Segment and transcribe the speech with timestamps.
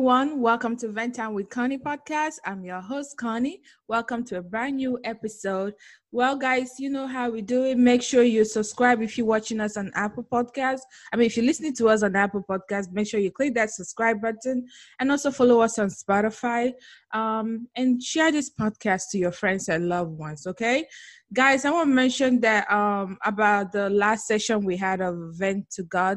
[0.00, 0.40] Everyone.
[0.40, 2.36] Welcome to Vent Time with Connie podcast.
[2.46, 3.60] I'm your host, Connie.
[3.86, 5.74] Welcome to a brand new episode.
[6.10, 7.76] Well, guys, you know how we do it.
[7.76, 10.78] Make sure you subscribe if you're watching us on Apple Podcast.
[11.12, 13.72] I mean, if you're listening to us on Apple Podcast, make sure you click that
[13.72, 14.66] subscribe button
[15.00, 16.72] and also follow us on Spotify.
[17.12, 20.46] Um, and share this podcast to your friends and loved ones.
[20.46, 20.86] Okay,
[21.30, 25.68] guys, I want to mention that um, about the last session we had of Vent
[25.72, 26.16] to God.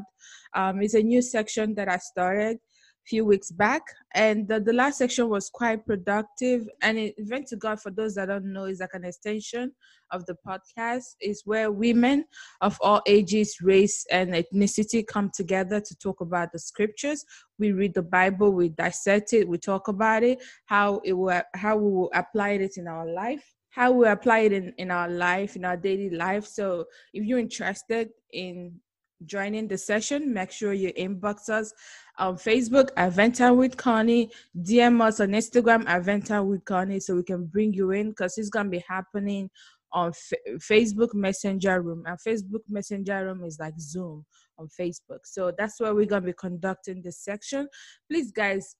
[0.53, 2.59] Um, it's a new section that I started
[3.05, 3.81] few weeks back
[4.15, 8.15] and the, the last section was quite productive and it, Vent to God for those
[8.15, 9.71] that don't know is like an extension
[10.11, 12.25] of the podcast is where women
[12.61, 17.25] of all ages race and ethnicity come together to talk about the scriptures.
[17.59, 21.77] We read the bible we dissect it we talk about it how it will how
[21.77, 25.55] we will apply it in our life how we apply it in, in our life
[25.55, 26.45] in our daily life.
[26.45, 28.79] So if you're interested in
[29.25, 31.73] joining the session make sure you inbox us
[32.17, 34.29] on Facebook, Vent Time with Connie.
[34.61, 38.37] DM us on Instagram, Vent Time with Connie, so we can bring you in because
[38.37, 39.49] it's gonna be happening
[39.91, 42.03] on F- Facebook Messenger Room.
[42.05, 44.25] And Facebook Messenger Room is like Zoom
[44.57, 45.19] on Facebook.
[45.25, 47.67] So that's where we're gonna be conducting this section.
[48.09, 48.75] Please, guys,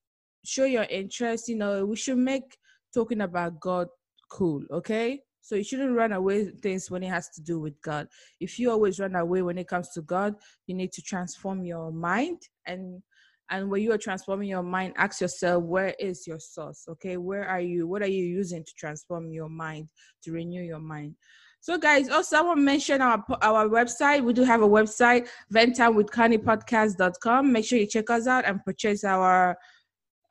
[0.46, 1.48] show your interest.
[1.48, 2.58] You know, we should make
[2.94, 3.88] talking about God
[4.30, 5.22] cool, okay?
[5.44, 8.08] So you shouldn't run away things when it has to do with God.
[8.40, 10.36] If you always run away when it comes to God,
[10.68, 12.48] you need to transform your mind.
[12.66, 13.04] And
[13.50, 16.86] and when you are transforming your mind ask yourself where is your source?
[16.88, 17.86] Okay where are you?
[17.88, 19.90] What are you using to transform your mind
[20.24, 21.16] to renew your mind?
[21.60, 24.24] So guys also i want to mention our our website.
[24.24, 29.58] We do have a website ventamewithconniepodcast.com make sure you check us out and purchase our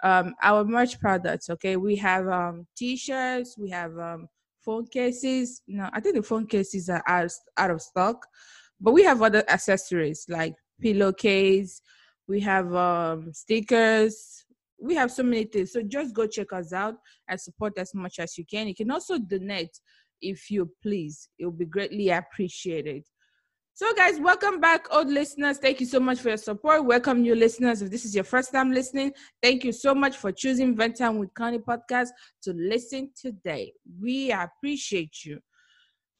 [0.02, 1.76] um our merch products okay?
[1.76, 4.26] We have um t-shirts we have um
[4.64, 5.62] phone cases.
[5.66, 8.26] No i think the phone cases are out, out of stock.
[8.80, 11.80] But we have other accessories like pillowcase.
[12.26, 14.44] We have um, stickers.
[14.80, 15.72] We have so many things.
[15.72, 16.96] So just go check us out
[17.28, 18.66] and support as much as you can.
[18.66, 19.78] You can also donate
[20.20, 21.28] if you please.
[21.38, 23.04] It will be greatly appreciated
[23.82, 25.58] so guys welcome back old listeners.
[25.58, 26.84] Thank you so much for your support.
[26.84, 29.12] Welcome new listeners if this is your first time listening.
[29.42, 32.10] Thank you so much for choosing vent time with connie podcast
[32.42, 33.72] to listen today.
[34.00, 35.40] We appreciate you.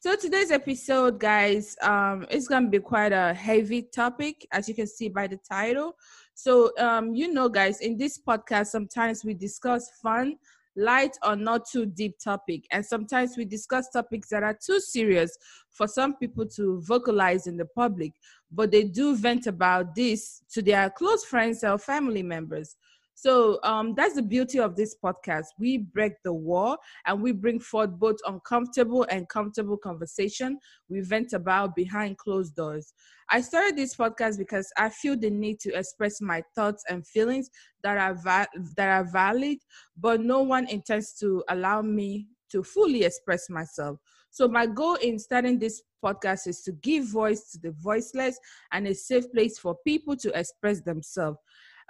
[0.01, 4.89] So today's episode, guys, um, it's gonna be quite a heavy topic, as you can
[4.89, 5.95] see by the title.
[6.35, 10.35] So, um, you know, guys, in this podcast, sometimes we discuss fun,
[10.77, 15.37] light, or not too deep topic, and sometimes we discuss topics that are too serious
[15.71, 18.13] for some people to vocalize in the public,
[18.51, 22.77] but they do vent about this to their close friends or family members.
[23.15, 25.47] So um, that's the beauty of this podcast.
[25.59, 30.59] We break the wall and we bring forth both uncomfortable and comfortable conversation
[30.89, 32.93] we vent about behind closed doors.
[33.31, 37.49] I started this podcast because I feel the need to express my thoughts and feelings
[37.83, 39.59] that are va- that are valid,
[39.97, 43.99] but no one intends to allow me to fully express myself.
[44.31, 48.39] So my goal in starting this podcast is to give voice to the voiceless
[48.73, 51.39] and a safe place for people to express themselves.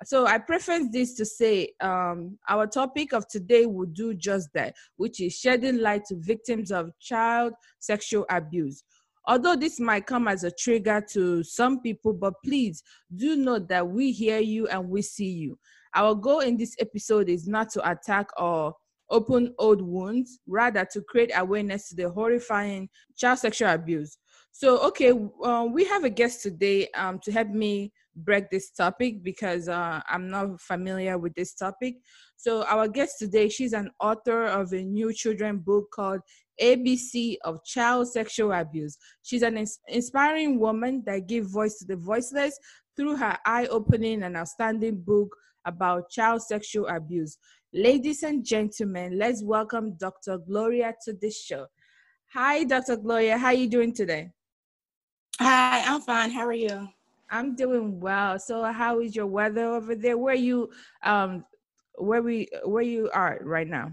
[0.05, 4.75] So I preface this to say um, our topic of today will do just that,
[4.97, 8.85] which is shedding light to victims of child sexual abuse.
[9.27, 12.83] Although this might come as a trigger to some people, but please
[13.15, 15.59] do note that we hear you and we see you.
[15.95, 18.75] Our goal in this episode is not to attack or
[19.11, 24.19] open old wounds, rather to create awareness to the horrifying child sexual abuse.
[24.51, 25.13] So, okay,
[25.45, 30.01] uh, we have a guest today um, to help me break this topic because uh,
[30.09, 31.97] I'm not familiar with this topic.
[32.37, 36.21] So, our guest today, she's an author of a new children book called
[36.61, 38.99] ABC of Child Sexual Abuse.
[39.23, 42.59] She's an ins- inspiring woman that gives voice to the voiceless
[42.97, 45.35] through her eye opening and outstanding book
[45.65, 47.39] about child sexual abuse.
[47.73, 50.39] Ladies and gentlemen, let's welcome Dr.
[50.39, 51.67] Gloria to this show.
[52.35, 52.97] Hi, Dr.
[52.97, 53.39] Gloria.
[53.39, 54.31] How are you doing today?
[55.39, 56.31] Hi, I'm fine.
[56.31, 56.89] How are you?
[57.33, 58.39] I'm doing well.
[58.39, 60.19] So how is your weather over there?
[60.19, 60.71] Where you
[61.03, 61.45] um
[61.97, 63.93] where we where you are right now?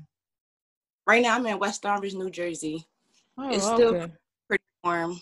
[1.07, 2.86] Right now I'm in West Orange, New Jersey.
[3.38, 4.12] Oh, it's still okay.
[4.47, 5.21] pretty warm.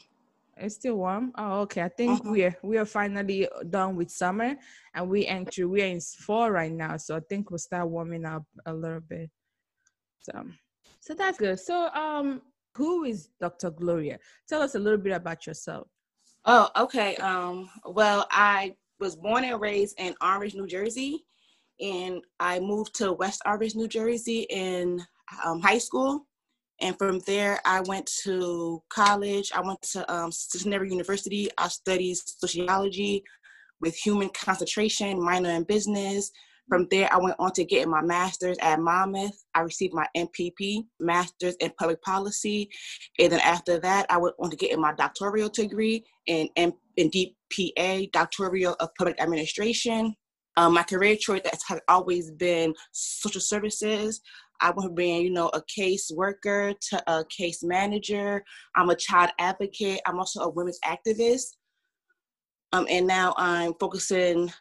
[0.58, 1.32] It's still warm.
[1.38, 1.84] Oh, okay.
[1.84, 2.32] I think Mhm.
[2.32, 4.58] we are we are finally done with summer,
[4.96, 6.98] and we enter we are in fall right now.
[6.98, 9.30] So I think we'll start warming up a little bit.
[10.22, 10.44] So,
[11.00, 11.60] so that's good.
[11.60, 12.42] So, um,
[12.76, 13.70] who is Dr.
[13.70, 14.18] Gloria?
[14.50, 15.88] Tell us a little bit about yourself.
[16.50, 17.18] Oh, okay.
[17.18, 21.26] Um, well, I was born and raised in Orange, New Jersey,
[21.82, 25.04] and I moved to West Orange, New Jersey in
[25.46, 26.26] um, high school.
[26.80, 29.52] And from there, I went to college.
[29.54, 31.50] I went to um, Cincinnati University.
[31.58, 33.26] I studied sociology
[33.82, 36.32] with human concentration, minor in business.
[36.70, 39.42] From there, I went on to get my master's at Monmouth.
[39.56, 42.70] I received my MPP, Master's in Public Policy.
[43.20, 47.10] And then after that, I went on to get my doctoral degree in, in, in
[47.10, 50.14] DPA, Doctoral of Public Administration.
[50.58, 54.20] Um, my career choice has always been social services.
[54.60, 58.44] I went from being, you know, a case worker to a case manager.
[58.76, 60.02] I'm a child advocate.
[60.06, 61.56] I'm also a women's activist.
[62.74, 64.52] Um, and now I'm focusing,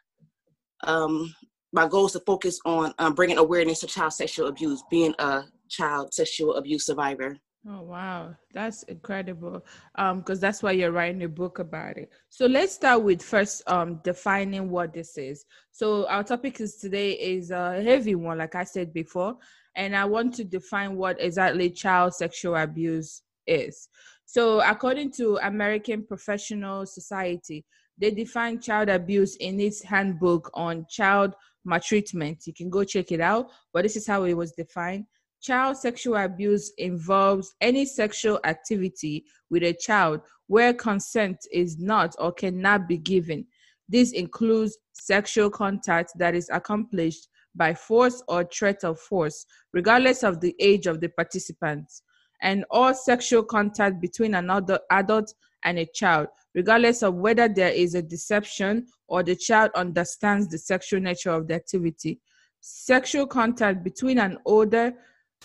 [0.84, 1.34] um,
[1.76, 5.42] my goal is to focus on um, bringing awareness to child sexual abuse, being a
[5.68, 7.36] child sexual abuse survivor.
[7.68, 9.62] Oh wow, that's incredible.
[9.96, 12.10] Um, because that's why you're writing a book about it.
[12.30, 15.44] So let's start with first um defining what this is.
[15.70, 19.36] So our topic is today is a heavy one, like I said before,
[19.74, 23.88] and I want to define what exactly child sexual abuse is.
[24.24, 27.66] So according to American Professional Society,
[27.98, 31.34] they define child abuse in its handbook on child
[31.66, 32.46] maltreatment.
[32.46, 35.06] You can go check it out, but this is how it was defined.
[35.42, 42.32] Child sexual abuse involves any sexual activity with a child where consent is not or
[42.32, 43.46] cannot be given.
[43.88, 50.40] This includes sexual contact that is accomplished by force or threat of force, regardless of
[50.40, 52.02] the age of the participants,
[52.42, 55.32] and all sexual contact between another adult
[55.64, 60.58] and a child, regardless of whether there is a deception or the child understands the
[60.58, 62.18] sexual nature of the activity.
[62.60, 64.92] Sexual contact between an older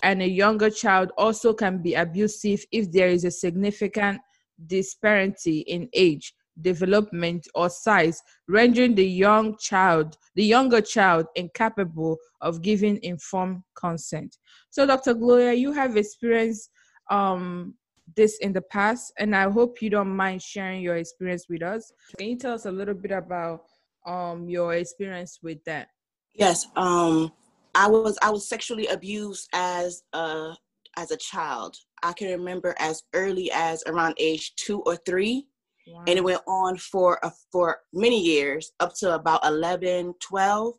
[0.02, 4.22] and a younger child also can be abusive if there is a significant
[4.68, 12.62] disparity in age, development, or size, rendering the young child, the younger child, incapable of
[12.62, 14.38] giving informed consent.
[14.70, 15.14] So, Dr.
[15.14, 16.70] Gloria, you have experienced
[17.10, 17.76] um,
[18.16, 21.92] this in the past, and I hope you don't mind sharing your experience with us.
[22.18, 23.64] Can you tell us a little bit about
[24.06, 25.90] um, your experience with that?
[26.34, 27.32] Yes, um,
[27.76, 30.54] I was I was sexually abused as a
[30.98, 31.76] as a child.
[32.04, 35.48] I can remember as early as around age two or three,
[35.88, 36.04] Wow.
[36.08, 40.74] and it went on for a, for many years up to about 11, 12.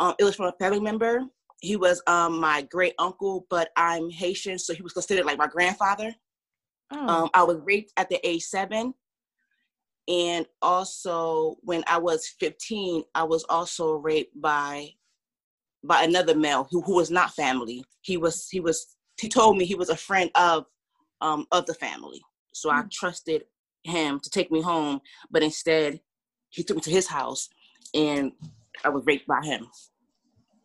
[0.00, 1.22] Um, it was from a family member.
[1.60, 5.48] He was um, my great uncle, but I'm Haitian, so he was considered like my
[5.48, 6.14] grandfather.
[6.92, 8.94] Oh, Um, I was raped at the age seven.
[10.08, 14.90] And also when I was 15, I was also raped by
[15.84, 17.84] by another male who, who was not family.
[18.02, 20.66] He was he was he told me he was a friend of
[21.20, 22.20] um of the family.
[22.52, 22.90] So I Mm.
[22.90, 23.44] trusted
[23.84, 25.00] him to take me home,
[25.30, 26.00] but instead
[26.50, 27.48] he took me to his house
[27.94, 28.32] and
[28.84, 29.68] I was raped by him.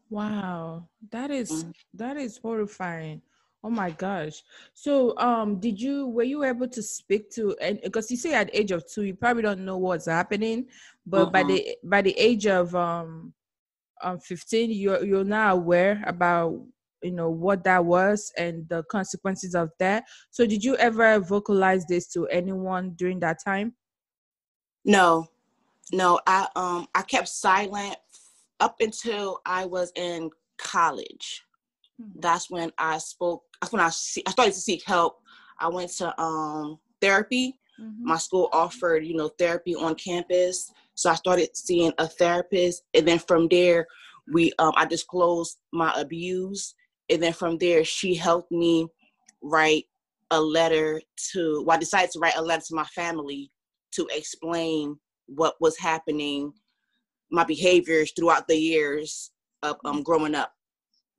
[0.09, 1.73] Wow, that is Mhm.
[1.95, 3.21] that is horrifying.
[3.65, 4.43] Oh my gosh.
[4.73, 8.49] So, um, did you were you able to speak to and because you say at
[8.53, 10.67] age of two, you probably don't know what's happening,
[11.05, 11.47] but by Mhm.
[11.47, 13.33] the by the age of um
[14.01, 16.61] um 15, you're you're now aware about
[17.01, 20.03] you know what that was and the consequences of that.
[20.31, 23.75] So did you ever vocalize this to anyone during that time?
[24.85, 25.27] No,
[25.93, 27.95] no, I um I kept silent
[28.59, 31.43] up until I was in college.
[31.99, 32.19] Hmm.
[32.19, 33.43] That's when I spoke.
[33.63, 35.21] That's when I see, I started to seek help.
[35.57, 37.57] I went to um therapy.
[37.79, 37.99] Mhm.
[38.01, 43.07] My school offered, you know, therapy on campus, so I started seeing a therapist, and
[43.07, 43.87] then from there,
[44.33, 46.75] we um I disclosed my abuse,
[47.09, 48.85] and then from there, she helped me
[49.41, 49.85] write
[50.29, 51.01] a letter
[51.31, 51.63] to.
[51.65, 53.49] Well, I decided to write a letter to my family
[53.91, 56.51] to explain what was happening,
[57.31, 60.51] my behaviors throughout the years of um, growing up.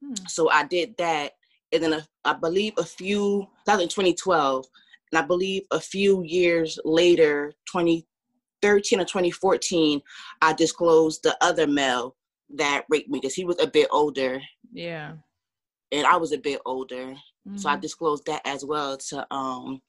[0.05, 0.13] Hmm.
[0.29, 1.33] So I did that,
[1.75, 4.67] and then a, I believe a few that was in 2012,
[5.13, 10.01] and I believe a few years later, 2013 or 2014,
[10.41, 12.17] I disclosed the other male
[12.55, 14.41] that raped me because he was a bit older
[14.73, 15.17] Yeah.
[15.93, 17.15] and I was a bit older.
[17.57, 17.81] So I Mhm.
[17.81, 19.83] disclosed that as well to um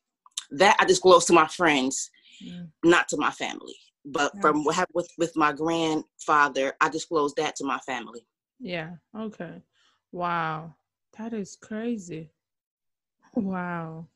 [0.51, 2.10] that I disclosed to my friends,
[2.44, 2.72] Mm.
[2.84, 3.75] not to my family.
[4.06, 8.27] But from what happened with, with my grandfather, I disclosed that to my family.
[8.60, 8.98] Yeah.
[9.15, 9.63] Okay.
[10.12, 10.75] Wow.
[11.18, 12.30] That is crazy.
[13.36, 14.08] Wow.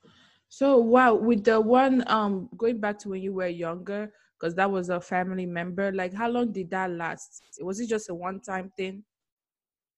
[0.49, 4.69] So wow, with the one um going back to when you were younger, because that
[4.69, 5.91] was a family member.
[5.91, 7.43] Like, how long did that last?
[7.61, 9.03] Was it just a one-time thing?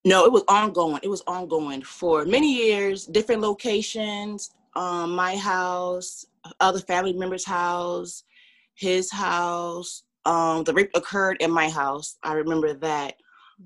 [0.03, 0.99] No, it was ongoing.
[1.03, 4.51] It was ongoing for many years, different locations.
[4.75, 6.25] Um, my house,
[6.59, 8.23] other family members' house,
[8.75, 10.03] his house.
[10.25, 12.17] Um, the rape occurred in my house.
[12.23, 13.15] I remember that.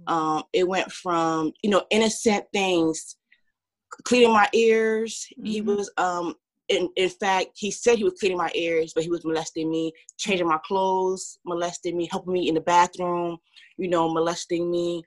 [0.07, 0.11] Mm.
[0.11, 3.15] Um, it went from you know innocent things,
[4.03, 5.27] cleaning my ears.
[5.37, 5.45] Mm-hmm.
[5.45, 6.35] He was um,
[6.69, 9.91] in, in fact, he said he was cleaning my ears, but he was molesting me,
[10.17, 13.37] changing my clothes, molesting me, helping me in the bathroom,
[13.77, 15.03] you know, molesting me,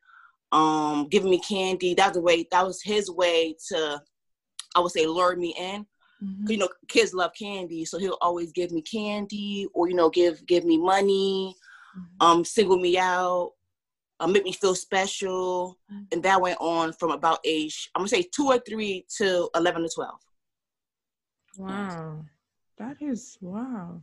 [0.53, 1.95] um, giving me candy.
[1.95, 2.47] That was the way.
[2.51, 4.01] That was his way to,
[4.77, 5.87] I would say, lure me in.
[6.23, 6.51] Mm-hmm.
[6.51, 10.45] You know, kids love candy, so he'll always give me candy, or you know, give
[10.47, 11.55] give me money,
[11.97, 12.27] mm-hmm.
[12.27, 13.53] um, single me out,
[14.21, 16.03] uh, make me feel special, mm-hmm.
[16.13, 19.83] and that went on from about age I'm gonna say two or three to eleven
[19.83, 20.21] to twelve.
[21.57, 22.25] Wow.
[22.79, 24.03] That is wow.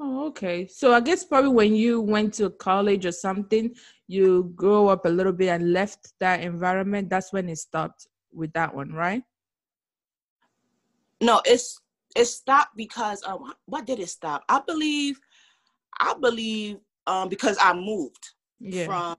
[0.00, 0.66] Oh, okay.
[0.66, 3.74] So I guess probably when you went to college or something,
[4.08, 7.10] you grow up a little bit and left that environment.
[7.10, 9.22] That's when it stopped with that one, right?
[11.20, 11.80] No, it's
[12.16, 14.44] it stopped because um what did it stop?
[14.48, 15.18] I believe
[16.00, 18.30] I believe um because I moved
[18.60, 18.86] yeah.
[18.86, 19.16] from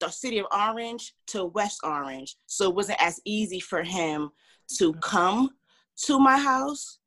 [0.00, 2.36] the city of Orange to West Orange.
[2.46, 4.30] So it wasn't as easy for him
[4.78, 5.50] to come
[6.04, 6.98] to my house,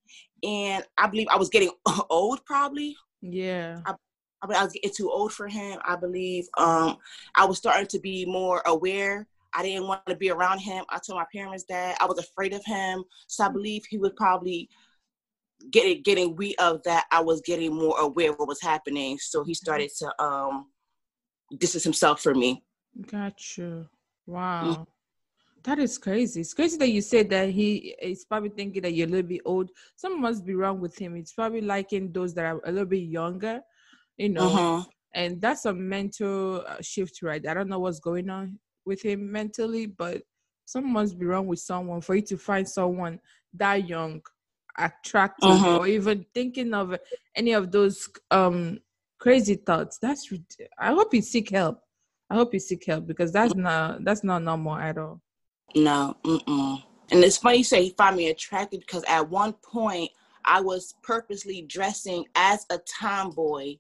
[0.44, 1.72] and I believe I was getting
[2.10, 2.96] old, probably.
[3.22, 3.82] Yeah.
[3.86, 3.94] I,
[4.42, 5.80] I, I was getting too old for him.
[5.86, 6.98] I believe um,
[7.36, 9.28] I was starting to be more aware.
[9.54, 10.86] I didn't want to be around him.
[10.90, 14.12] I told my parents that I was afraid of him, so I believe he was
[14.16, 14.70] probably
[15.72, 17.06] get it, getting we of that.
[17.12, 20.68] I was getting more aware of what was happening, so he started to um,
[21.58, 22.64] distance himself from me.
[23.08, 23.90] Gotcha.
[24.26, 24.64] Wow.
[24.66, 24.84] Mm-hmm.
[25.64, 26.42] That is crazy.
[26.42, 29.42] It's crazy that you said that he is probably thinking that you're a little bit
[29.46, 29.72] old.
[29.96, 31.16] Something must be wrong with him.
[31.16, 33.62] It's probably liking those that are a little bit younger,
[34.18, 34.48] you know.
[34.48, 34.84] Uh-huh.
[35.14, 37.46] And that's a mental uh, shift, right?
[37.46, 40.22] I don't know what's going on with him mentally, but
[40.66, 43.20] something must be wrong with someone for you to find someone
[43.54, 44.22] that young,
[44.78, 45.80] attractive, uh-huh.
[45.80, 46.96] or even thinking of
[47.36, 48.80] any of those um
[49.18, 49.98] crazy thoughts.
[49.98, 50.32] That's
[50.78, 51.82] I hope he seek help.
[52.30, 55.22] I hope you seek help because that's not that's not normal at all.
[55.76, 56.84] No, mm-mm.
[57.12, 60.12] And it's funny you say he found me attractive because at one point
[60.46, 63.76] I was purposely dressing as a tomboy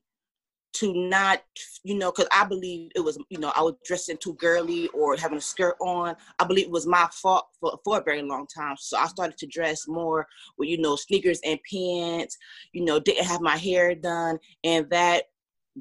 [0.71, 1.41] to not,
[1.83, 5.15] you know, because I believe it was, you know, I was dressing too girly or
[5.15, 6.15] having a skirt on.
[6.37, 8.75] I believe it was my fault for, for a very long time.
[8.77, 10.27] So I started to dress more
[10.57, 12.37] with, you know, sneakers and pants,
[12.71, 15.25] you know, didn't have my hair done, and that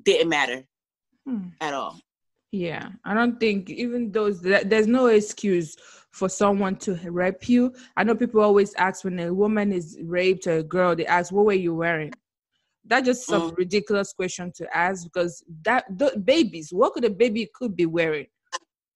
[0.05, 0.65] didn't matter
[1.27, 1.49] hmm.
[1.61, 2.01] at all.
[2.51, 5.77] Yeah, I don't think even those, there's no excuse
[6.11, 7.75] for someone to rape you.
[7.97, 11.31] I know people always ask when a woman is raped or a girl, they ask,
[11.31, 12.13] "What were you wearing?"
[12.85, 13.57] That's just some mm.
[13.59, 18.27] ridiculous question to ask because that the babies, what could a baby could be wearing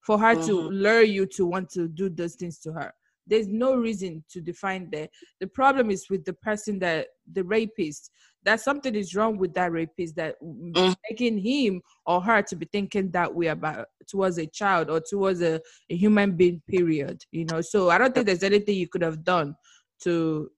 [0.01, 0.47] for her mm-hmm.
[0.47, 2.91] to lure you to want to do those things to her?
[3.27, 5.11] There's no reason to define that.
[5.39, 8.11] The problem is with the person that the rapist
[8.45, 10.95] that something is wrong with that rapist that mm.
[11.09, 15.41] making him or her to be thinking that way about towards a child or towards
[15.41, 15.59] a,
[15.89, 19.23] a human being period you know so i don't think there's anything you could have
[19.23, 19.55] done
[20.01, 20.49] to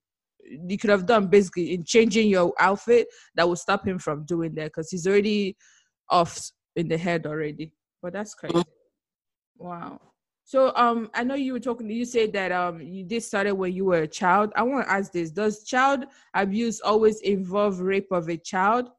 [0.68, 4.54] you could have done basically in changing your outfit that would stop him from doing
[4.54, 5.56] that because he's already
[6.10, 8.64] off in the head already but that's crazy mm.
[9.58, 10.00] wow
[10.46, 11.90] so um, I know you were talking.
[11.90, 14.52] You said that um, you did started when you were a child.
[14.54, 18.90] I want to ask this: Does child abuse always involve rape of a child?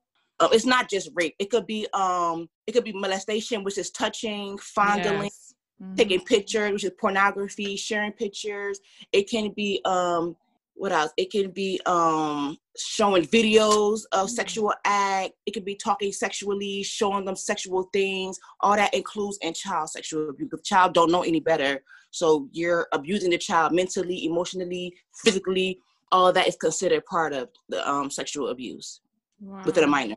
[0.42, 1.36] Uh, it's not just rape.
[1.40, 5.54] It could be um, it could be molestation, which is touching, fondling, yes.
[5.82, 5.96] mm-hmm.
[5.96, 8.82] taking pictures, which is pornography, sharing pictures.
[9.14, 10.36] It can be um,
[10.78, 11.12] what else?
[11.18, 14.30] It can be um showing videos of mm.
[14.30, 15.34] sexual act.
[15.46, 18.40] It could be talking sexually, showing them sexual things.
[18.62, 20.50] All that includes in child sexual abuse.
[20.52, 24.94] The child don't know any better, so you're abusing the child mentally, emotionally,
[25.24, 25.80] physically.
[26.12, 29.02] All that is considered part of the um sexual abuse
[29.42, 29.64] wow.
[29.66, 30.16] within a minor.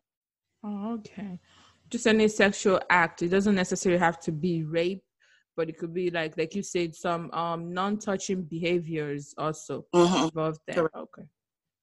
[0.62, 1.40] Oh, okay.
[1.88, 3.23] Just any sexual act.
[3.23, 5.02] It doesn't necessarily have to be rape
[5.61, 10.25] but it could be like like you said some um non-touching behaviors also mm-hmm.
[10.25, 11.26] involved there okay.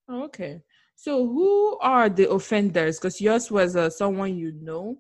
[0.10, 0.62] Okay.
[0.96, 2.98] So who are the offenders?
[2.98, 4.98] Because yours was uh, someone you know.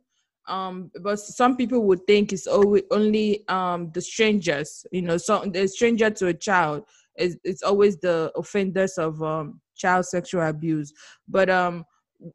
[0.47, 5.43] Um but some people would think it's always only um the strangers you know so
[5.45, 6.83] the stranger to a child
[7.17, 10.93] is it's always the offenders of um child sexual abuse.
[11.27, 11.83] But um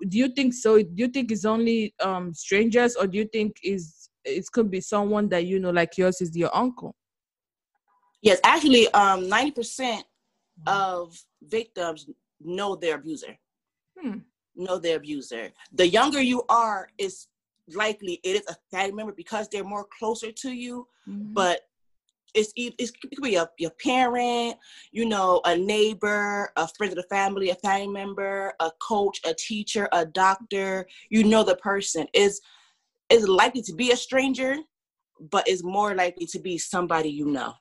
[0.08, 3.56] do you think so do you think it's only um strangers or do you think
[3.62, 6.94] is it could be someone that you know, like yours is your uncle.
[8.22, 10.04] Yes, actually, um, ninety percent
[10.66, 12.06] of victims
[12.40, 13.36] know their abuser.
[13.98, 14.18] Hmm.
[14.54, 15.50] Know their abuser.
[15.72, 17.28] The younger you are, is
[17.74, 20.86] likely it is a family member because they're more closer to you.
[21.08, 21.34] Mhm.
[21.34, 21.62] But
[22.34, 24.56] it's, it's it could be a, your parent,
[24.90, 29.34] you know, a neighbor, a friend of the family, a family member, a coach, a
[29.34, 30.86] teacher, a doctor.
[31.10, 32.40] You know the person is
[33.12, 34.56] is likely to be a stranger,
[35.30, 37.54] but is more likely to be somebody you know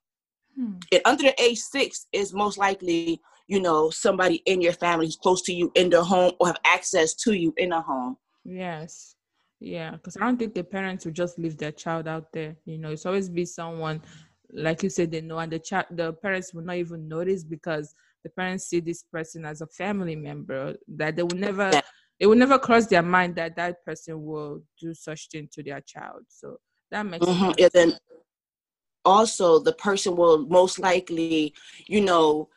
[0.55, 0.74] Hmm.
[0.91, 5.15] and under the age six is most likely you know somebody in your family who's
[5.15, 9.15] close to you in the home or have access to you in a home Yes.
[9.60, 12.55] Yeah, because I don't think the parents would just leave their child out there.
[12.65, 14.01] You know, it's always be someone,
[14.51, 17.93] like you said, they know, and the child, the parents will not even notice because
[18.24, 21.81] the parents see this person as a family member that they will never.
[22.21, 25.81] It will never cross their mind that that person will do such thing to their
[25.81, 26.21] child.
[26.27, 26.57] So
[26.91, 27.47] that makes Mhm.
[27.47, 27.55] sense.
[27.59, 27.97] and then
[29.03, 31.55] also the person will most likely
[31.87, 32.47] you know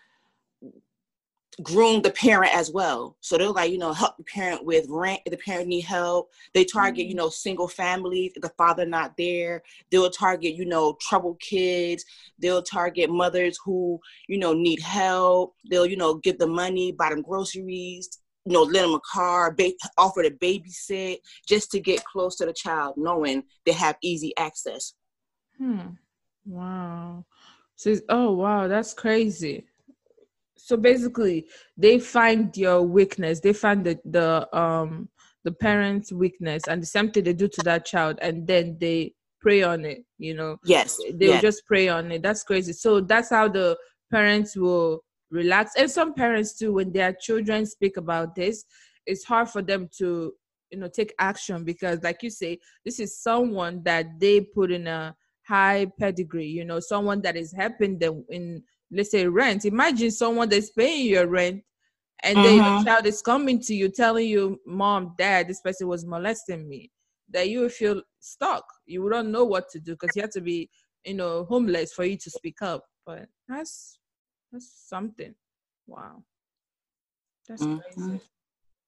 [1.62, 3.16] groom the parent as well.
[3.21, 6.30] So they're like you know help the parent with rent if the parent need help.
[6.52, 9.62] They target you know single families if the father not there.
[9.90, 12.04] They'll target you know troubled kids.
[12.38, 15.54] They'll target mothers who you know need help.
[15.71, 18.11] They'll you know give them money buy them groceries
[18.45, 22.47] you know lend them a car ba- offer to babysit just to get close to
[22.47, 24.95] the child knowing they have easy access
[25.59, 25.91] Hmm.
[26.45, 27.25] Wow.
[27.77, 29.67] So, oh wow, that's crazy.
[30.57, 31.47] So basically,
[31.77, 33.41] they find your weakness.
[33.41, 35.09] They find the the um
[35.45, 39.15] the parent's weakness, and the same thing they do to that child, and then they
[39.41, 40.05] prey on it.
[40.19, 41.43] You know, yes they yes.
[41.43, 42.23] just prey on it.
[42.23, 42.73] That's crazy.
[42.73, 43.77] So that's how the
[44.11, 45.03] parents will
[45.35, 45.73] relax.
[45.76, 48.64] And some parents too, when their children speak about this,
[49.07, 50.33] it's hard for them to
[50.71, 54.87] you know take action because, like you say, this is someone that they put in
[54.87, 55.14] a
[55.47, 56.47] high pedigree.
[56.47, 59.64] You know, someone that is helping them in let's say rent.
[59.64, 61.62] Imagine someone that's paying your rent.
[62.23, 62.85] And then your Mhm.
[62.85, 66.91] child is coming to you telling you, Mom, Dad, this person was molesting me.
[67.31, 68.64] That you feel stuck.
[68.87, 70.71] You wouldn't know what to do because you have to be
[71.05, 73.99] you know homeless for you to speak up but that's
[74.54, 75.34] that's something
[75.86, 76.23] wow
[77.49, 77.80] that's Mhm.
[77.82, 78.21] crazy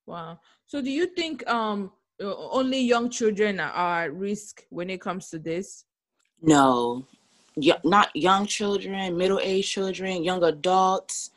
[0.06, 5.28] wow so do you think um only young children are at risk when it comes
[5.28, 5.84] to this
[6.42, 7.04] No,
[7.56, 11.30] y- not young children, middle aged children, young adults,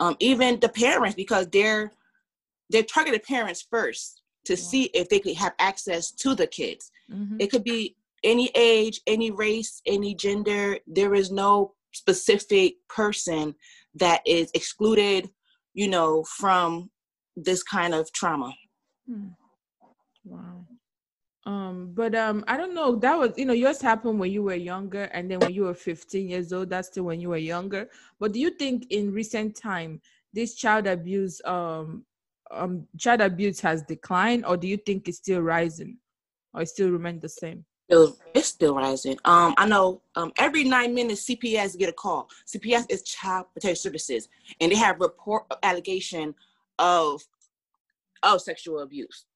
[0.00, 1.92] um, even the parents because they're
[2.70, 4.58] they're targeted parents first to Wow.
[4.70, 6.90] see if they could have access to the kids.
[7.10, 7.36] Mhm.
[7.40, 10.78] It could be any age, any race, any gender.
[10.86, 13.54] There is no specific person
[13.94, 15.30] that is excluded,
[15.72, 16.90] you know, from
[17.36, 18.54] this kind of trauma.
[19.08, 19.28] Hmm.
[20.24, 20.66] Wow.
[21.46, 22.96] Um, but um, I don't know.
[22.96, 25.74] That was you know yours happened when you were younger, and then when you were
[25.74, 27.90] 15 years old, that's still when you were younger.
[28.18, 30.00] But do you think in recent time
[30.32, 32.04] this child abuse um
[32.50, 35.98] um child abuse has declined, or do you think it's still rising,
[36.54, 37.66] or it still remain the same?
[37.84, 39.16] Still it's still rising.
[39.24, 42.28] Um, I know um, every nine minutes CPS get a call.
[42.46, 44.28] CPS is Child Protective Services,
[44.60, 46.34] and they have report allegation
[46.78, 47.22] of
[48.22, 49.26] of sexual abuse.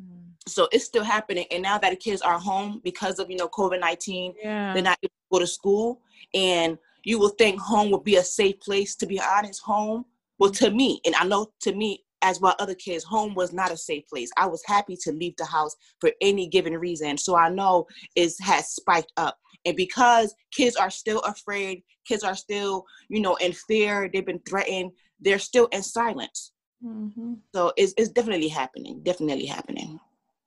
[0.00, 0.30] Mm.
[0.46, 1.46] So it's still happening.
[1.50, 4.72] And now that the kids are home because of you know COVID nineteen, Yeah.
[4.72, 6.00] they're not able to go to school,
[6.34, 8.96] and you will think home would be a safe place.
[8.96, 10.04] To be honest, home
[10.38, 13.70] well to me, and I know to me as well other kids, home was not
[13.70, 14.30] a safe place.
[14.36, 17.16] I was happy to leave the house for any given reason.
[17.18, 19.38] So I know it has spiked up.
[19.64, 24.40] And because kids are still afraid, kids are still, you know, in fear, they've been
[24.48, 26.52] threatened, they're still in silence.
[26.82, 27.38] Mhm.
[27.54, 30.00] So it's, it's definitely happening, definitely happening.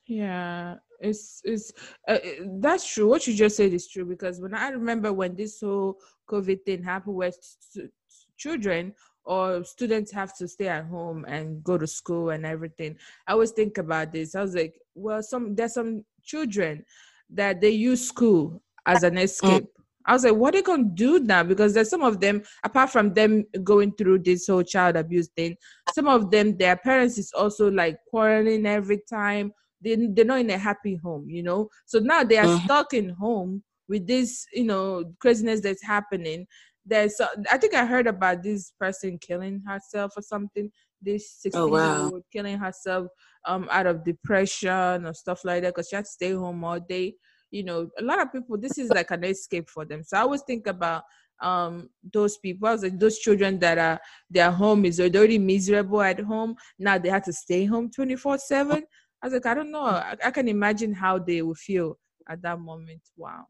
[0.05, 1.71] Yeah, it's it's
[2.07, 2.19] uh, uh,
[2.59, 3.07] that's true.
[3.07, 5.97] What you just said is true because when I remember when this whole
[6.29, 7.91] COVID thing happened, st-
[8.37, 8.93] children
[9.25, 13.51] or students have to stay at home and go to school and everything, I always
[13.51, 14.35] think about this.
[14.35, 16.85] I was like, well, some there's some children
[17.29, 19.65] that they use school as an escape.
[20.05, 21.43] I was like, what are they gonna do now?
[21.43, 25.55] Because there's some of them, apart from them going through this whole child abuse thing,
[25.87, 30.49] some of them, their parents is also like quarreling every time they, they're not in
[30.49, 32.63] a happy home you know so now they are Mhm.
[32.63, 36.47] stuck in home with this you know craziness that's happening
[36.85, 40.69] there's uh, i think i heard about this person killing herself or something
[41.01, 42.11] this 16 Oh, year wow.
[42.13, 43.07] old killing herself
[43.45, 46.79] um out of depression or stuff like that because she had to stay home all
[46.79, 47.13] day
[47.51, 50.21] you know a lot of people this is like an escape for them so i
[50.21, 51.03] always think about
[51.41, 56.01] um those people I was like those children that are their home is already miserable
[56.01, 58.83] at home now they have to stay home 24 7
[59.21, 59.85] I was like, I don't know.
[59.85, 63.01] I, I can imagine how they will feel at that moment.
[63.15, 63.45] Wow.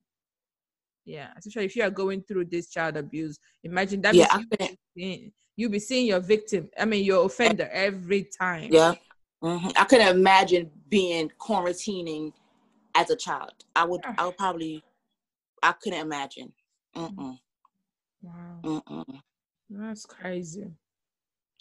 [1.06, 3.38] Yeah, especially if you are going through this child abuse.
[3.64, 4.16] Imagine that.
[4.16, 6.70] Yeah, you, be seeing, you be seeing your victim.
[6.80, 8.70] I mean, your offender every time.
[8.72, 8.94] Yeah,
[9.44, 9.70] mm-hmm.
[9.76, 12.32] I couldn't imagine being quarantining
[12.96, 13.54] as a child.
[13.76, 14.02] I would.
[14.18, 14.84] I would probably.
[15.62, 16.54] I couldn't imagine.
[16.96, 17.38] Mm-mm.
[18.22, 18.60] Wow.
[18.64, 19.22] Mm-mm.
[19.70, 20.72] That's crazy.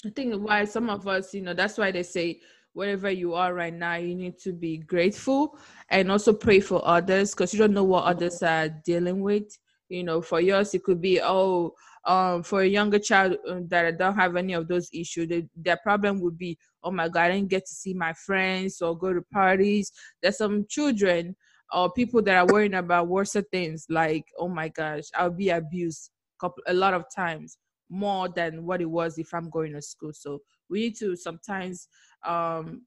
[0.05, 2.41] I think why some of us, you know, that's why they say
[2.73, 5.59] wherever you are right now, you need to be grateful
[5.91, 9.59] and also pray for others because you don't know what others are dealing with.
[9.89, 13.99] You know, for yours, it could be, oh, um, for a younger child uh, that
[13.99, 17.33] don't have any of those issues, they, their problem would be, oh my God, I
[17.33, 19.93] didn't get to see my friends or go to parties.
[20.21, 21.37] There's some children
[21.73, 26.11] or people that are worrying about worse things like, oh my gosh, I'll be abused
[26.67, 27.59] a lot of times
[27.89, 30.13] more than what it was if I'm going to school.
[30.13, 31.87] So we need to sometimes
[32.25, 32.83] um,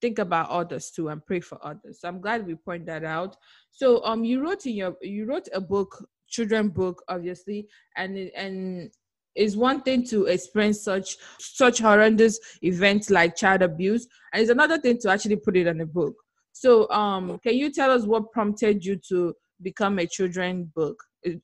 [0.00, 2.00] think about others too and pray for others.
[2.00, 3.36] So I'm glad we point that out.
[3.70, 8.90] So um, you wrote in your you wrote a book, children book, obviously, and and
[9.34, 14.78] it's one thing to experience such such horrendous events like child abuse, and it's another
[14.78, 16.14] thing to actually put it in a book.
[16.52, 21.02] So um, can you tell us what prompted you to become a children book,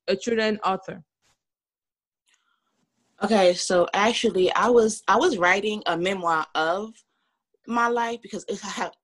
[0.08, 1.02] a children author?
[3.22, 6.92] Okay, so actually, I was I was writing a memoir of
[7.66, 8.44] my life because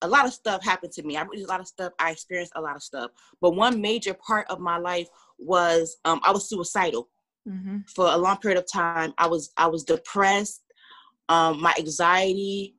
[0.02, 1.16] a lot of stuff happened to me.
[1.16, 1.92] I read a lot of stuff.
[1.98, 6.20] I experienced a lot of stuff, but one major part of my life was um,
[6.24, 7.08] I was suicidal
[7.48, 7.78] mm-hmm.
[7.94, 9.14] for a long period of time.
[9.18, 10.62] I was I was depressed.
[11.28, 12.74] Um, my anxiety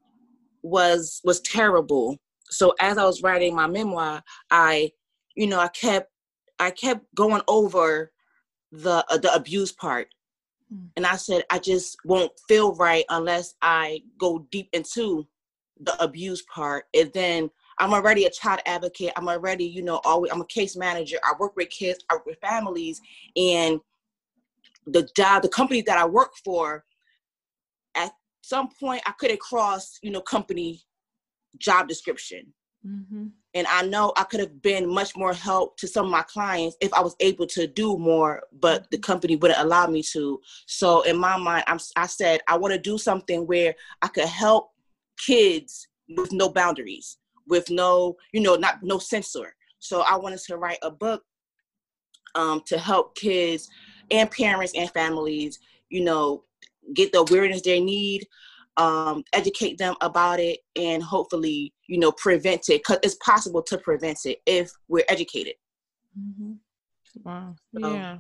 [0.63, 2.17] was was terrible.
[2.49, 4.91] So as I was writing my memoir, I,
[5.35, 6.11] you know, I kept
[6.59, 8.11] I kept going over
[8.71, 10.07] the uh, the abuse part.
[10.73, 10.89] Mm.
[10.97, 15.27] And I said, I just won't feel right unless I go deep into
[15.79, 16.85] the abuse part.
[16.93, 19.11] And then I'm already a child advocate.
[19.15, 21.17] I'm already, you know, always I'm a case manager.
[21.23, 23.01] I work with kids, I work with families,
[23.35, 23.79] and
[24.85, 26.83] the job, the company that I work for,
[27.95, 30.81] at some point I couldn't cross, you know, company
[31.57, 32.53] job description.
[32.85, 33.27] Mm-hmm.
[33.53, 36.77] And I know I could have been much more help to some of my clients
[36.81, 39.03] if I was able to do more, but the mm-hmm.
[39.03, 40.39] company wouldn't allow me to.
[40.65, 44.25] So in my mind, I'm, I said I want to do something where I could
[44.25, 44.71] help
[45.17, 47.17] kids with no boundaries,
[47.47, 49.53] with no, you know, not no censor.
[49.79, 51.23] So I wanted to write a book
[52.35, 53.69] um, to help kids
[54.09, 56.43] and parents and families, you know,
[56.93, 58.25] get the awareness they need,
[58.81, 63.77] um, educate them about it, and hopefully you know prevent it because it's possible to
[63.77, 65.53] prevent it if we're educated.
[66.19, 66.53] Mm-hmm.
[67.23, 67.55] wow.
[67.73, 68.17] Yeah.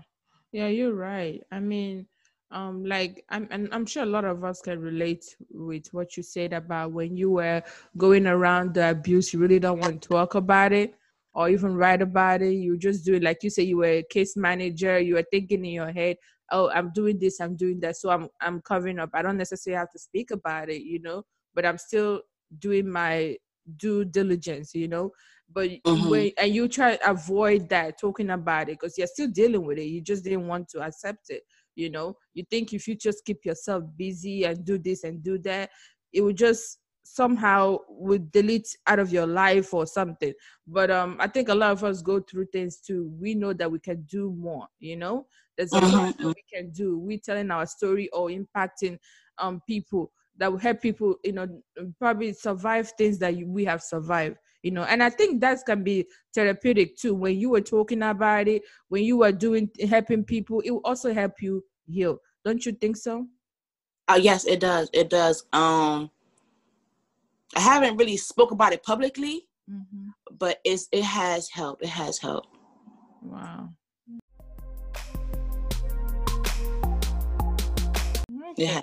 [0.51, 1.41] Yeah you're right.
[1.51, 2.05] I mean
[2.51, 6.23] um like I'm, and I'm sure a lot of us can relate with what you
[6.23, 7.63] said about when you were
[7.97, 10.93] going around the abuse you really don't want to talk about it
[11.33, 12.51] or even write about it.
[12.51, 15.65] You just do it like you say you were a case manager you were thinking
[15.65, 16.17] in your head
[16.51, 19.77] oh i'm doing this i'm doing that so i'm i'm covering up i don't necessarily
[19.77, 22.21] have to speak about it you know but i'm still
[22.59, 23.35] doing my
[23.77, 25.11] due diligence, you know.
[25.53, 26.09] But mm-hmm.
[26.09, 29.77] when and you try to avoid that talking about it because you're still dealing with
[29.77, 29.85] it.
[29.85, 31.43] You just didn't want to accept it,
[31.75, 32.15] you know.
[32.33, 35.69] You think if you just keep yourself busy and do this and do that,
[36.13, 40.33] it would just somehow would delete out of your life or something.
[40.67, 43.11] But um I think a lot of us go through things too.
[43.19, 45.25] We know that we can do more, you know.
[45.57, 46.27] There's a lot mm-hmm.
[46.27, 46.97] that we can do.
[46.97, 48.97] We're telling our story or impacting
[49.37, 51.61] um people that will help people, you know,
[51.99, 54.83] probably survive things that we have survived, you know.
[54.83, 57.13] And I think that can be therapeutic too.
[57.13, 61.13] When you were talking about it, when you were doing helping people, it will also
[61.13, 62.19] help you heal.
[62.43, 63.27] Don't you think so?
[64.07, 64.89] Uh, yes, it does.
[64.93, 65.45] It does.
[65.53, 66.09] Um,
[67.55, 70.09] I haven't really spoke about it publicly, mm-hmm.
[70.37, 71.83] but it's it has helped.
[71.83, 72.47] It has helped.
[73.21, 73.69] Wow.
[78.51, 78.63] Okay.
[78.63, 78.81] Yeah.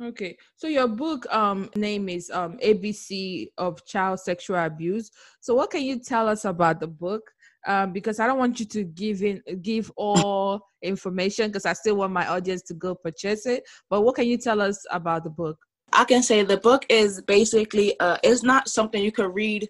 [0.00, 5.10] Okay, so your book um name is um ABC of Child Sexual Abuse.
[5.40, 7.22] So what can you tell us about the book?
[7.66, 11.96] Um, because I don't want you to give in give all information because I still
[11.96, 13.64] want my audience to go purchase it.
[13.90, 15.58] But what can you tell us about the book?
[15.92, 19.68] I can say the book is basically uh it's not something you can read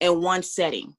[0.00, 0.94] in one setting.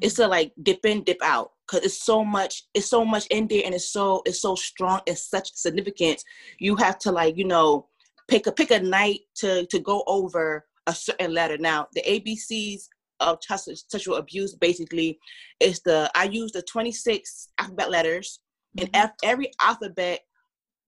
[0.00, 3.46] It's a like dip in, dip out because it's so much it's so much in
[3.48, 6.24] there and it's so it's so strong it's such significance
[6.58, 7.88] you have to like you know
[8.28, 11.58] pick a pick a night to to go over a certain letter.
[11.58, 12.88] Now the ABCs
[13.20, 15.18] of sexual abuse basically
[15.60, 18.40] is the I use the 26 alphabet letters,
[18.76, 18.86] mm-hmm.
[18.86, 20.20] and F, every alphabet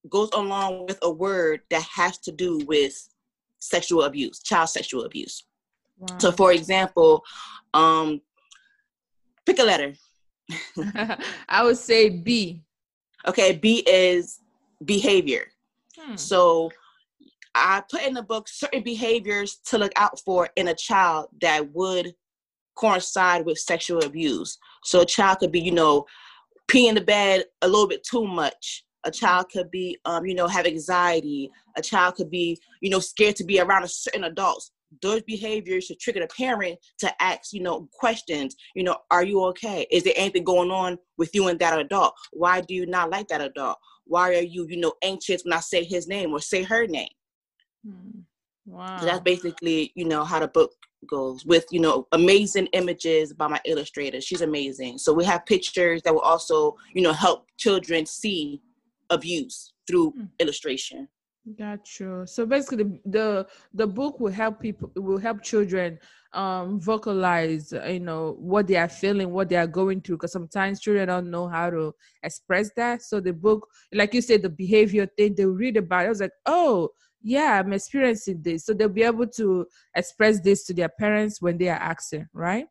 [0.09, 3.09] goes along with a word that has to do with
[3.59, 5.45] sexual abuse, child sexual abuse.
[5.99, 6.19] Wow.
[6.19, 7.23] So, for example,
[7.73, 8.21] um,
[9.47, 9.95] pick a letter.
[11.49, 12.62] I would say B.
[13.27, 14.40] Okay, B is
[14.85, 15.47] behavior.
[15.99, 16.17] Hmm.
[16.17, 16.71] So
[17.55, 21.73] I put in the book certain behaviors to look out for in a child that
[21.73, 22.14] would
[22.75, 24.59] coincide with sexual abuse.
[24.83, 26.05] So a child could be, you know,
[26.69, 28.85] pee in the bed a little bit too much.
[29.05, 31.51] A child could be, um, you know, have anxiety.
[31.77, 34.73] A child could be, you know, scared to be around a certain adults.
[35.03, 38.55] Those behaviors should trigger the parent to ask, you know, questions.
[38.75, 39.87] You know, are you okay?
[39.90, 42.14] Is there anything going on with you and that adult?
[42.33, 43.79] Why do you not like that adult?
[44.07, 47.09] Why are you, you know, anxious when I say his name or say her name?
[47.87, 48.21] Hmm.
[48.67, 48.99] Wow.
[48.99, 50.73] So that's basically, you know, how the book
[51.07, 54.21] goes with, you know, amazing images by my illustrator.
[54.21, 54.99] She's amazing.
[54.99, 58.62] So we have pictures that will also, you know, help children see
[59.11, 60.25] abuse through Hmm.
[60.38, 61.09] illustration.
[61.59, 62.23] Got you.
[62.27, 65.99] So basically, the, the the book will help people, will help children
[66.33, 70.17] um vocalize, uh, you know, what they are feeling, what they are going through.
[70.17, 73.03] Because sometimes children don't know how to express that.
[73.03, 76.05] So the book, like you said, the behavior thing, they read about.
[76.05, 76.07] It.
[76.07, 76.88] I was like, oh
[77.23, 78.64] yeah, I'm experiencing this.
[78.64, 82.67] So they'll be able to express this to their parents when they are asking, right?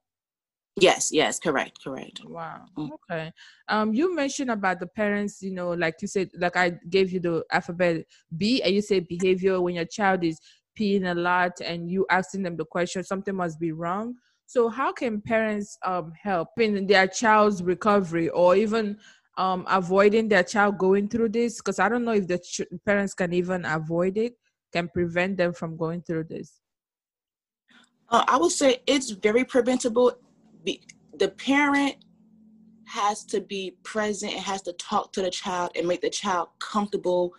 [0.75, 2.21] Yes, yes, correct, correct.
[2.25, 2.65] Wow.
[2.77, 2.89] Mm.
[2.93, 3.31] Okay.
[3.67, 7.19] Um, you mentioned about the parents, you know, like you said, like I gave you
[7.19, 8.05] the alphabet
[8.35, 10.39] B, and you say behavior when your child is
[10.77, 14.15] peeing a lot and you asking them the question, something must be wrong.
[14.47, 18.97] So how can parents um help in their child's recovery or even
[19.37, 21.57] um avoiding their child going through this?
[21.57, 24.33] Because I don't know if the ch- parents can even avoid it,
[24.71, 26.61] can prevent them from going through this.
[28.09, 30.17] Uh, I would say it's very preventable.
[30.63, 30.81] Be,
[31.17, 31.95] the parent
[32.87, 36.49] has to be present and has to talk to the child and make the child
[36.59, 37.33] comfortable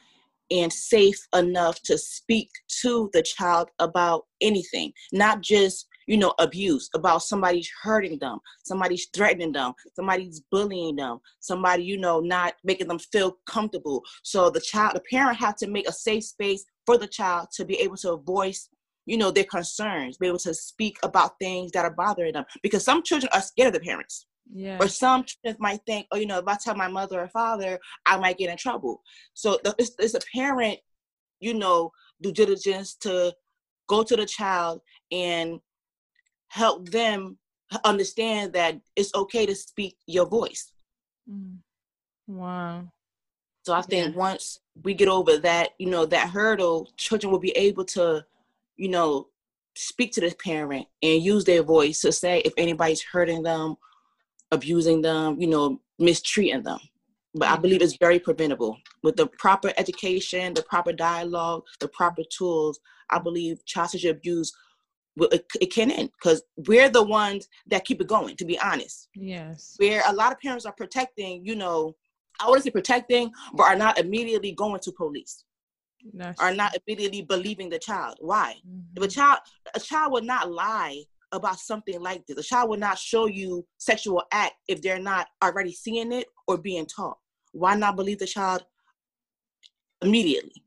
[0.50, 2.50] and safe enough to speak
[2.82, 9.08] to the child about anything, not just you know abuse about somebody's hurting them somebody's
[9.14, 14.02] threatening them somebody's bullying them somebody you know not making them feel comfortable.
[14.22, 17.64] So the child the parent has to make a safe space for the child to
[17.64, 18.68] be able to voice
[19.06, 22.84] you know their concerns be able to speak about things that are bothering them because
[22.84, 24.78] some children are scared of the parents Yeah.
[24.80, 27.78] or some children might think oh you know if i tell my mother or father
[28.06, 29.02] i might get in trouble
[29.34, 30.78] so the- it's, it's a parent
[31.40, 31.90] you know
[32.22, 33.32] due diligence to
[33.88, 34.80] go to the child
[35.12, 35.60] and
[36.48, 37.38] help them
[37.84, 40.70] understand that it's okay to speak your voice
[41.30, 41.56] Mm.
[42.26, 42.84] Wow.
[43.62, 47.52] so i think once we get over that you know that hurdle children will be
[47.52, 48.22] able to
[48.76, 49.28] you know
[49.76, 53.76] speak to the parent and use their voice to say if anybody's hurting them
[54.52, 56.78] abusing them you know mistreating them.
[57.34, 57.84] But i believe mm-hmm.
[57.84, 58.78] it's very preventable.
[59.02, 62.78] With the proper education the proper dialogue the proper tools
[63.10, 64.52] i believe child sexual abuse
[65.16, 69.08] it, it can end because we're the ones that keep it going to be honest.
[69.14, 69.74] Yes.
[69.78, 71.94] where a lot of parents are protecting you know
[72.40, 75.44] i wouldn't say protecting but are not immediately going to police
[76.38, 78.56] Are not immediately believing the child why
[78.96, 79.14] if a Mhm.
[79.14, 79.38] child
[79.74, 83.66] a child would not lie about something like this a child would not show you
[83.78, 87.18] sexual act if they're not already seeing it or being taught
[87.52, 88.64] why not believe the child
[90.02, 90.62] immediately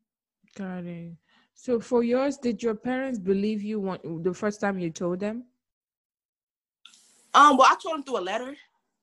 [0.56, 1.14] Got it.
[1.54, 5.44] So for yours, did your parents believe you when, the first time you told them?
[7.34, 8.56] um well i told them through a letter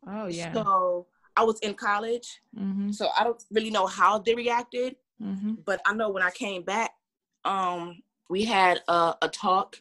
[0.07, 0.53] Oh yeah.
[0.53, 2.91] so i was in college mm-hmm.
[2.91, 5.55] so i don't really know how they reacted Mm-hmm.
[5.65, 6.91] but I know when I came back,
[7.45, 9.81] um, we had a, a talk,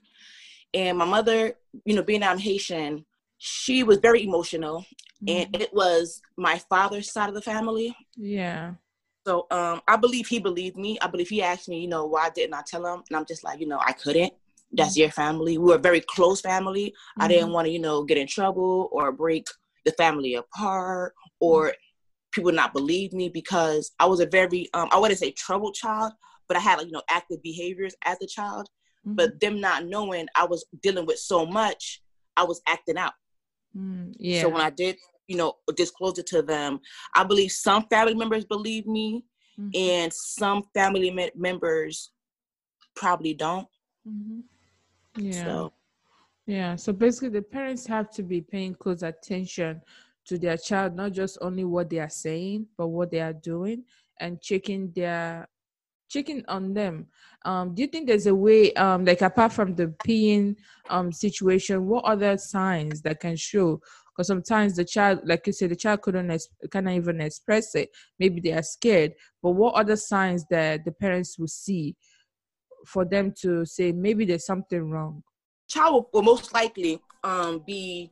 [0.73, 1.53] and my mother,
[1.85, 3.05] you know, being I'm Haitian,
[3.37, 4.85] she was very emotional,
[5.27, 7.95] and it was my father's side of the family.
[8.15, 8.73] Yeah.
[9.25, 10.97] So um, I believe he believed me.
[11.01, 13.03] I believe he asked me, you know, why didn't I tell him?
[13.09, 14.33] And I'm just like, you know, I couldn't.
[14.75, 15.57] That's your family.
[15.57, 16.93] We were a very close family.
[17.19, 19.47] I didn't want to, you know, get in trouble or break
[19.85, 21.73] the family apart or
[22.33, 26.11] people not believe me because I was a very um I wouldn't say troubled child,
[26.47, 28.67] but I had like you know active behaviors as a child.
[29.07, 29.15] Mhm.
[29.15, 32.01] But them not knowing I was dealing with so much,
[32.35, 33.13] I was acting out.
[33.77, 34.41] Mm, yeah.
[34.41, 36.79] So when I did, you know, disclose it to them,
[37.15, 39.25] I believe some family members believe me,
[39.59, 39.71] Mhm.
[39.75, 42.11] and some family me- members
[42.95, 43.67] probably don't.
[44.07, 44.43] Mhm.
[45.17, 45.43] Yeah.
[45.43, 45.73] So
[46.45, 46.75] Yeah.
[46.75, 49.81] So basically, the parents have to be paying close attention
[50.25, 53.83] to their child, not just only what they are saying, but what they are doing,
[54.19, 55.47] and checking their
[56.09, 57.07] checking on them.
[57.43, 60.55] Um, do you think there's a way, um, like apart from the peeing
[60.89, 63.81] um situation, what other signs that can show?
[64.15, 67.89] Because sometimes the child, like you said, the child couldn't cannot even express it.
[68.19, 69.13] Maybe they are scared.
[69.41, 71.95] But what other signs that the parents will see
[72.85, 75.23] for them to say maybe there's something wrong?
[75.67, 78.11] child will, will most likely um be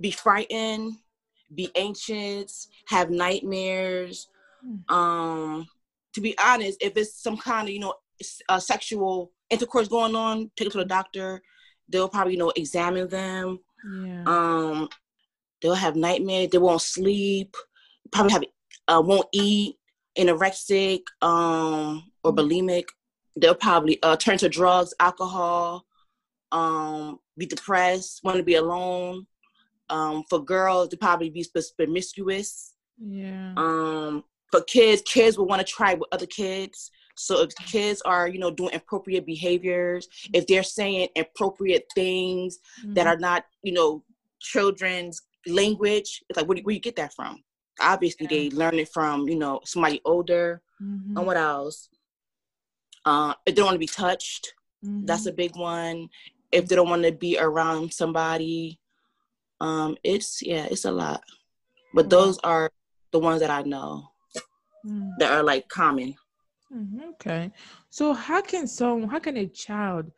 [0.00, 0.92] be frightened
[1.54, 4.28] be anxious, have nightmares.
[4.62, 4.94] Hmm.
[4.94, 5.68] Um,
[6.14, 7.94] to be honest, if it's some kind of you know
[8.48, 11.42] uh, sexual intercourse going on, take it to the doctor.
[11.88, 13.60] They'll probably you know examine them.
[14.04, 14.24] Yeah.
[14.26, 14.88] Um,
[15.62, 16.50] they'll have nightmares.
[16.50, 17.56] They won't sleep.
[18.12, 18.44] Probably have
[18.88, 19.76] uh, won't eat.
[20.18, 22.86] Anorexic um, or bulimic.
[23.36, 25.86] They'll probably uh, turn to drugs, alcohol.
[26.50, 28.20] Um, be depressed.
[28.24, 29.26] Want to be alone.
[29.90, 31.44] Um, for girls, to probably be
[31.76, 32.74] promiscuous.
[33.00, 33.54] yeah.
[33.56, 36.90] Um, for kids, kids will want to try with other kids.
[37.16, 42.58] So if kids are, you know, doing appropriate behaviors, if they're saying appropriate things
[42.94, 43.10] that Mhm.
[43.10, 44.04] are not, you know,
[44.40, 47.42] children's language, it's like, where do, where you get that from?
[47.80, 48.30] Obviously, Yeah.
[48.30, 50.62] they learn it from, you know, somebody older.
[50.82, 51.16] Mhm.
[51.16, 51.88] And what else?
[53.04, 55.30] Uh, if they don't want to be touched, that's Mhm.
[55.30, 56.08] a big one.
[56.52, 58.80] If they don't want to be around somebody,
[59.60, 61.22] um, it's yeah, it's a lot.
[61.94, 62.70] But those are
[63.12, 64.10] the ones that I know
[64.86, 65.10] Mm.
[65.18, 66.14] that are like common.
[66.72, 67.50] Mhm, Okay.
[67.90, 70.12] So how can some how can a child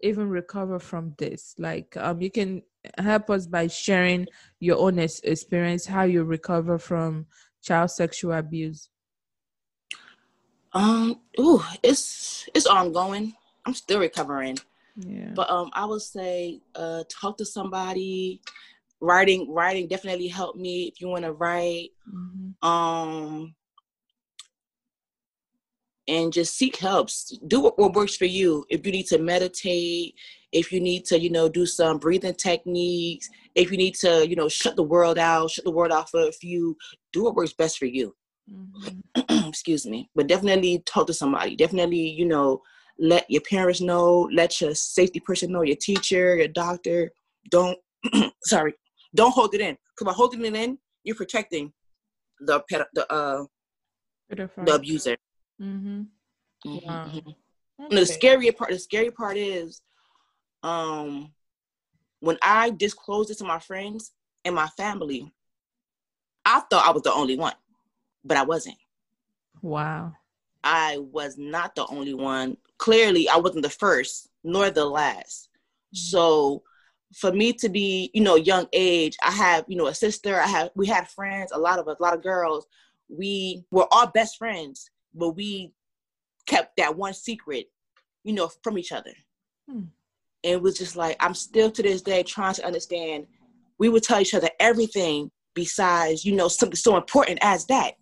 [0.00, 1.54] even recover from this?
[1.58, 2.62] Like um you can
[2.98, 4.28] help us by sharing
[4.60, 7.26] your own experience how you recover from
[7.62, 8.90] child sexual abuse.
[10.72, 13.34] Um, ooh, it's it's ongoing.
[13.64, 14.58] I'm still recovering,
[14.96, 15.32] Yeah.
[15.34, 18.40] but um, I would say uh, talk to somebody.
[19.00, 20.84] Writing, writing definitely helped me.
[20.84, 22.54] If you want to write, Mhm.
[22.66, 23.54] um,
[26.08, 27.08] and just seek help.
[27.08, 28.64] S- Do what, what works for you.
[28.70, 30.14] If you need to meditate,
[30.52, 34.36] if you need to, you know, do some breathing techniques, if you need to, you
[34.36, 36.76] know, shut the world out, shut the world out for a few,
[37.12, 38.14] do what works best for you.
[38.50, 39.02] Mhm.
[39.48, 42.62] excuse me but definitely talk to somebody definitely you know
[42.98, 47.10] let your parents know let your safety person know your teacher your doctor
[47.50, 47.76] don't
[48.44, 48.72] sorry
[49.16, 51.72] don't hold it in because by holding it in you're protecting
[52.40, 53.44] the ped- the uh
[54.66, 55.16] the abuser
[55.60, 56.06] Mhm.
[56.66, 57.06] Mhm, Wow.
[57.06, 57.34] mhm.
[57.78, 59.82] And the scary part the scary part is
[60.62, 61.32] um
[62.20, 64.12] when i disclosed it to my friends
[64.44, 65.32] and my family
[66.44, 67.54] i thought i was the only one
[68.24, 68.76] but i wasn't
[69.62, 70.14] Wow.
[70.62, 72.56] I was not the only one.
[72.78, 75.48] Clearly, I wasn't the first nor the last.
[75.92, 76.62] So,
[77.16, 80.38] for me to be, you know, young age, I have, you know, a sister.
[80.38, 81.50] I have, we had friends.
[81.52, 82.66] A lot of us, a lot of girls.
[83.08, 85.72] We were all best friends, but we
[86.46, 87.70] kept that one secret,
[88.22, 89.12] you know, from each other.
[89.68, 89.84] Hmm.
[90.44, 93.26] And it was just like I'm still to this day trying to understand.
[93.78, 97.94] We would tell each other everything besides, you know, something so important as that,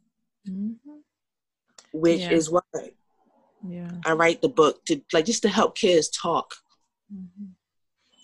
[0.48, 0.76] Mhm.
[1.92, 2.32] which Yeah.
[2.32, 2.60] is why
[3.66, 3.92] Yeah.
[4.04, 6.54] I write the book to like just to help kids talk.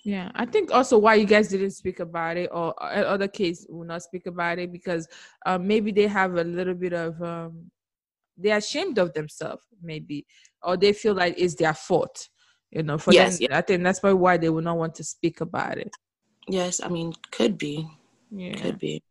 [0.03, 3.67] Yeah, I think also why you guys didn't speak about it, or uh, other kids
[3.69, 5.07] will not speak about it because
[5.45, 7.71] um, maybe they have a little bit of um,
[8.37, 10.27] they're ashamed of themselves, maybe,
[10.63, 12.29] or they feel like it's their fault.
[12.71, 15.05] You know, for Yes, them, I think that's probably why they will not want to
[15.05, 15.95] speak about it.
[16.49, 17.87] Yes, I mean could be,
[18.31, 18.57] Yeah.
[18.57, 19.03] could be.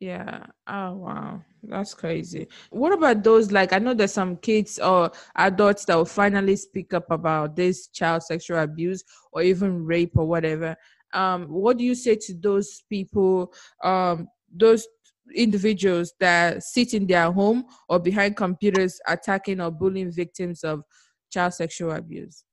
[0.00, 0.46] Yeah.
[0.68, 1.42] Oh wow.
[1.62, 2.46] That's crazy.
[2.70, 6.94] What about those like I know there's some kids or adults that will finally speak
[6.94, 10.76] up about this child sexual abuse or even rape or whatever.
[11.12, 14.86] Um what do you say to those people um those
[15.34, 20.82] individuals that sit in their home or behind computers attacking or bullying victims of
[21.30, 22.44] child sexual abuse?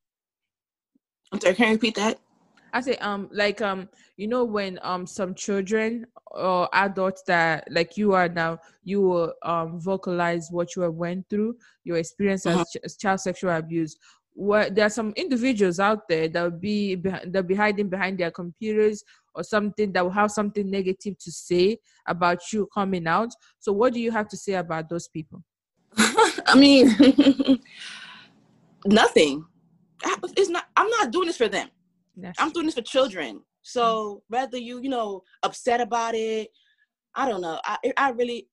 [1.32, 2.20] I'm sorry, can you repeat that?
[2.76, 7.96] I say um like um you know when um some children or adults that like
[7.96, 12.70] you are now you will um vocalize what you have went through your experience as,
[12.70, 13.96] ch- child sexual abuse.
[14.34, 18.32] What there are some individuals out there that will be that be hiding behind their
[18.32, 23.32] computers or something that will have something negative to say about you coming out.
[23.60, 25.42] So what do you have to say about those people?
[25.98, 26.94] I mean,
[28.86, 29.46] nothing.
[30.36, 30.66] It's not.
[30.76, 31.70] I'm not doing this for them.
[32.18, 33.42] That's I'm doing this for children.
[33.62, 34.36] So mm-hmm.
[34.36, 36.50] whether you, you know, upset about it,
[37.16, 37.60] I don't know.
[37.64, 38.48] I, I really,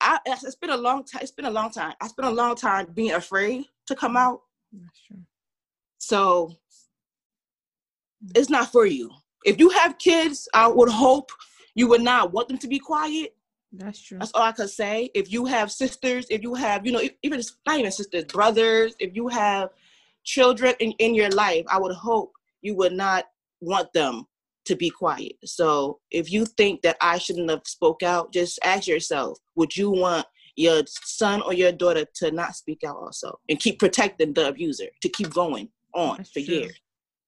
[0.00, 0.18] I.
[0.26, 1.22] It's been a long time.
[1.22, 1.94] It's been a long time.
[2.00, 4.34] I spent a long time being afraid to come mm-hmm.
[4.34, 4.40] out.
[4.72, 5.18] That's true.
[5.98, 6.48] So
[8.24, 8.32] mm-hmm.
[8.34, 9.10] it's not for you.
[9.44, 11.30] If you have kids, I would hope
[11.74, 13.34] you would not want them to be quiet.
[13.72, 14.18] That's true.
[14.18, 15.10] That's all I could say.
[15.14, 19.14] If you have sisters, if you have, you know, even not even sisters, brothers, if
[19.14, 19.70] you have
[20.24, 22.32] children in, in your life, I would hope
[22.66, 23.24] you would not
[23.60, 24.24] want them
[24.64, 25.34] to be quiet.
[25.44, 29.90] So if you think that I shouldn't have spoke out, just ask yourself, would you
[29.90, 34.48] want your son or your daughter to not speak out also and keep protecting the
[34.48, 36.54] abuser, to keep going on That's for true.
[36.54, 36.80] years?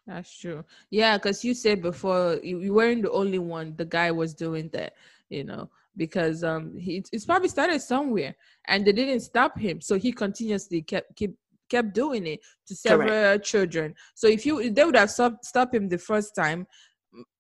[0.09, 0.65] That's true.
[0.91, 3.75] Yeah, because you said before you, you weren't the only one.
[3.77, 4.95] The guy was doing that,
[5.29, 8.35] you know, because um he it's probably started somewhere
[8.67, 11.37] and they didn't stop him, so he continuously kept keep
[11.69, 13.45] kept doing it to several Correct.
[13.45, 13.95] children.
[14.15, 16.67] So if you they would have stopped stop him the first time,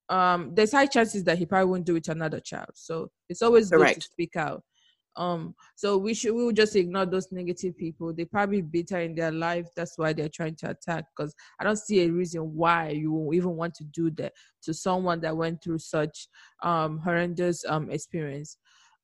[0.08, 2.70] um, there's high chances that he probably won't do it to another child.
[2.74, 3.94] So it's always Correct.
[3.94, 4.62] good to speak out.
[5.16, 8.12] Um, so we should we will just ignore those negative people.
[8.14, 9.66] They probably bitter in their life.
[9.74, 11.06] That's why they're trying to attack.
[11.16, 15.20] Because I don't see a reason why you even want to do that to someone
[15.22, 16.28] that went through such
[16.62, 18.58] um horrendous um experience.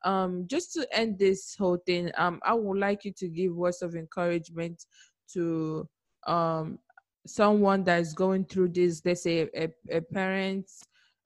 [0.04, 3.80] Um, just to end this whole thing, um, I would like you to give words
[3.80, 4.84] of encouragement
[5.32, 5.88] to
[6.26, 6.78] um
[7.26, 9.02] someone that is going through this.
[9.04, 10.70] Let's say a, a parent,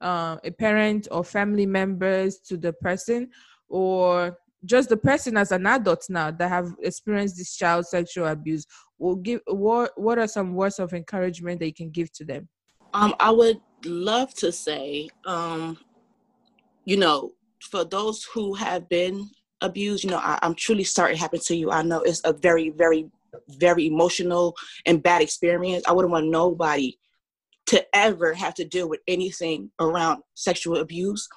[0.01, 3.29] uh, a parent or family members to the person
[3.67, 8.65] or just the person as an adult now that have experienced this child sexual abuse
[8.97, 12.47] will give what what are some words of encouragement that you can give to them
[12.93, 15.77] um i would love to say um
[16.83, 17.31] you know
[17.61, 19.29] for those who have been
[19.61, 22.33] abused you know I, i'm truly sorry it happened to you i know it's a
[22.33, 23.09] very very
[23.49, 24.55] very emotional
[24.85, 26.97] and bad experience i wouldn't want nobody
[27.65, 31.27] to ever have to deal with anything around sexual abuse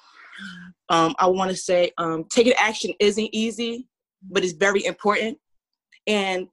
[0.89, 3.87] um, I want to say um, taking action isn't easy,
[4.29, 5.37] but it's very important.
[6.07, 6.47] And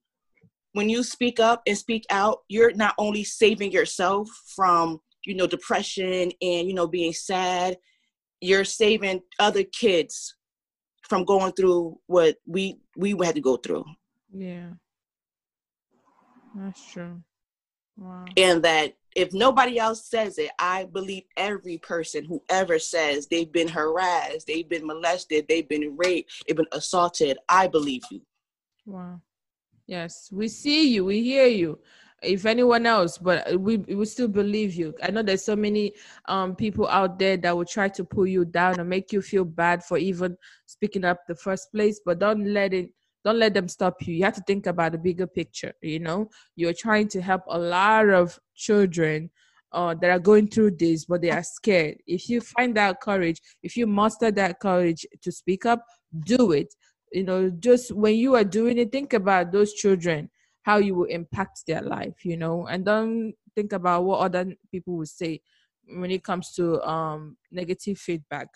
[0.72, 5.47] when you speak up and speak out, you're not only saving yourself from you know
[5.47, 7.76] depression and you know being sad,
[8.41, 10.36] you're saving other kids
[11.09, 13.84] from going through what we we had to go through.
[14.32, 14.70] Yeah,
[16.55, 17.23] that's true.
[17.97, 18.25] Wow.
[18.37, 23.51] And that if nobody else says it, I believe every person who ever says they've
[23.51, 28.23] been harassed, they've been molested, they've been raped, they've been assaulted, I believe you.
[28.87, 29.21] Wow.
[29.87, 31.79] Yes, we see you, we hear you.
[32.23, 34.95] If anyone else, but we we still believe you.
[35.03, 35.95] I know there's so many
[36.27, 39.45] um people out there that will try to pull you down and make you feel
[39.45, 40.37] bad for even
[40.67, 42.91] speaking up the first place, but don't let it
[43.25, 44.14] don't let them stop you.
[44.14, 46.31] You have to think about the bigger picture you know?
[46.57, 49.31] You're trying to help a lot of children
[49.73, 51.99] uh, that are going through this but they are scared.
[52.07, 55.85] If you find that courage if you muster that courage to speak up
[56.25, 56.75] do it.
[57.12, 60.31] You know just when you are doing it think about those children
[60.62, 62.66] how you will impact their life you know?
[62.66, 65.41] And don't think about what other people will say
[65.99, 68.49] when it comes to um negative feedback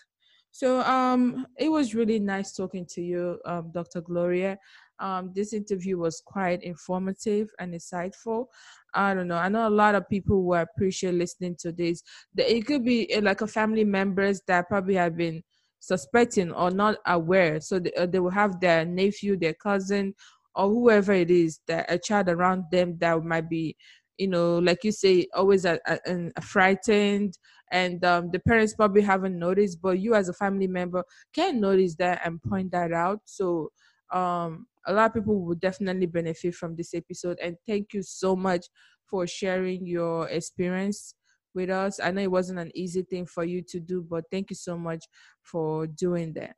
[0.55, 4.01] so um, it was really nice talking to you, um, Dr.
[4.01, 4.57] Gloria.
[5.01, 8.47] Um, this interview was quite informative and insightful.
[8.95, 9.37] I don't know.
[9.37, 12.05] I know a lot of people will appreciate listening to this.
[12.37, 15.43] It could be eh, like a family members that probably have been
[15.81, 17.61] suspecting or not aware.
[17.61, 20.15] So they, uh, they will have their nephew, their cousin,
[20.55, 23.77] or whoever it is that a child around them that might be
[24.19, 25.99] you know like you say always a, a,
[26.37, 27.37] a frightened
[27.71, 31.03] and um, the parents probably haven't noticed but you as a family member
[31.33, 33.21] can notice that and point that out.
[33.25, 33.71] So
[34.12, 38.37] um, a lot of people will definitely benefit from this episode and thank you so
[38.37, 38.67] much
[39.07, 41.15] for sharing your experience
[41.55, 42.01] with us.
[42.01, 44.77] I know it wasn't an easy thing for you to do but thank you so
[44.77, 45.05] much
[45.43, 46.55] for doing that.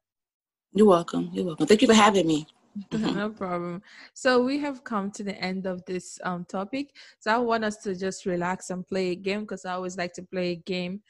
[0.74, 1.30] You're welcome.
[1.32, 1.66] You're welcome.
[1.66, 2.46] Thank you for having me.
[2.92, 3.82] no problem.
[4.14, 6.94] So we have come to the end of this um, topic.
[7.20, 10.12] So I want us to just relax and play a game because I always like
[10.14, 11.00] to play a game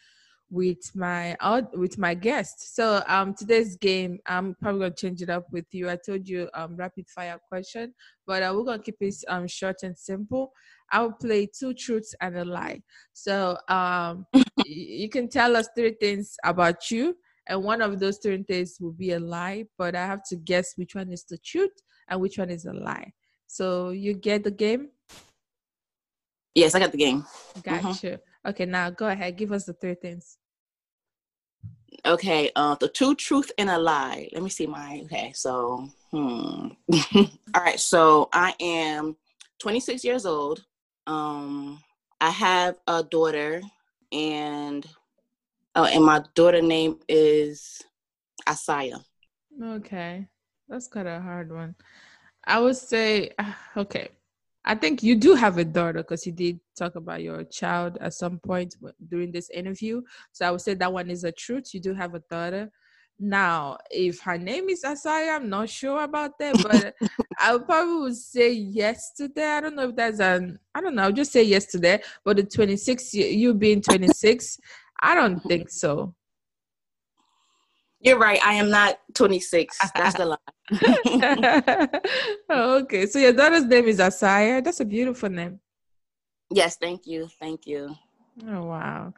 [0.49, 2.75] with my out with my guests.
[2.77, 5.91] So um today's game I'm probably gonna change it up with you.
[5.91, 7.93] I told you um rapid fire question,
[8.27, 10.53] but uh, we're gonna keep it um short and simple.
[10.93, 12.83] I'll play two truths and a lie.
[13.13, 14.27] So um
[14.65, 17.17] you can tell us three things about you
[17.47, 20.75] and one of those three things will be a lie, but I have to guess
[20.77, 23.13] which one is the truth and which one is a lie.
[23.47, 24.89] So you get the game?
[26.55, 27.25] Yes, I got the game.
[27.63, 27.87] Gotcha.
[27.87, 28.49] Mm-hmm.
[28.49, 29.37] Okay, now go ahead.
[29.37, 30.39] Give us the three things.
[32.05, 34.29] Okay, uh, the two truth and a lie.
[34.33, 35.03] Let me see my.
[35.05, 36.69] Okay, so hmm.
[37.55, 39.17] All right, so I am
[39.61, 40.65] 26 years old.
[41.07, 41.83] Um,
[42.21, 43.63] I have a daughter,
[44.13, 44.87] and
[45.79, 47.83] Oh, and my daughter name is
[48.49, 49.05] Asaya.
[49.63, 50.27] Okay,
[50.67, 51.75] that's kind of a hard one.
[52.47, 54.09] I would say, uh, okay,
[54.65, 58.15] I think you do have a daughter because you did talk about your child at
[58.15, 60.01] some point during this interview.
[60.33, 61.75] So I would say that one is a truth.
[61.75, 62.71] You do have a daughter.
[63.19, 66.95] Now, if her name is Asaya, I'm not sure about that, but
[67.39, 69.59] I would probably would say yes to that.
[69.59, 72.05] I don't know if that's an, I don't know, I'll just say yes to that.
[72.25, 74.59] But the 26, you being 26,
[75.01, 76.15] I don't think so.
[78.01, 78.41] You're right.
[78.45, 79.79] I am not 26.
[79.95, 80.37] That's the lie.
[82.51, 83.07] okay.
[83.07, 84.63] So your daughter's name is Asaya.
[84.63, 85.61] That's a beautiful name.
[86.51, 86.77] Yes.
[86.77, 87.29] Thank you.
[87.41, 87.97] Thank you.
[88.49, 89.15] Oh wow.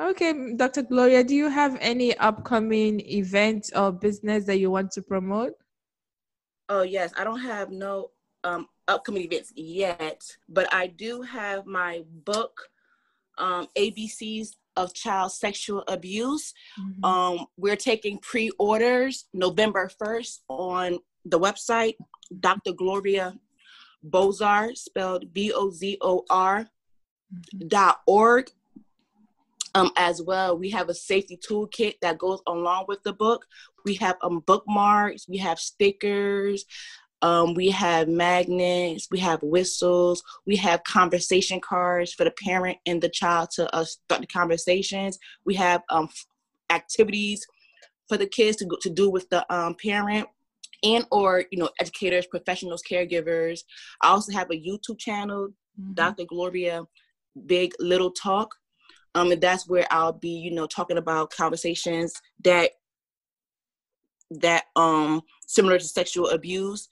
[0.00, 0.82] Okay, Dr.
[0.82, 5.52] Gloria, do you have any upcoming events or business that you want to promote?
[6.68, 8.12] Oh yes, I don't have no
[8.44, 12.68] um, upcoming events yet, but I do have my book,
[13.38, 16.52] um, ABCs of Child Sexual Abuse.
[16.80, 17.04] Mm-hmm.
[17.04, 21.96] Um, we're taking pre-orders November 1st on the website,
[22.38, 22.72] Dr.
[22.72, 23.34] Gloria
[24.08, 27.68] Bozor, spelled B-O-Z-O-R mm-hmm.
[27.68, 28.50] dot org.
[29.72, 33.46] Um, as well, we have a safety toolkit that goes along with the book.
[33.84, 36.64] We have um, bookmarks, we have stickers,
[37.22, 43.02] um, we have magnets, we have whistles, we have conversation cards for the parent and
[43.02, 45.18] the child to uh, start the conversations.
[45.44, 46.08] We have um,
[46.70, 47.46] activities
[48.08, 50.26] for the kids to, go, to do with the um, parent
[50.82, 53.60] and or you know educators professionals caregivers
[54.02, 55.48] i also have a youtube channel
[55.78, 55.92] mm-hmm.
[55.92, 56.82] dr gloria
[57.46, 58.54] big little talk
[59.14, 62.70] um and that's where i'll be you know talking about conversations that
[64.30, 66.88] that um similar to sexual abuse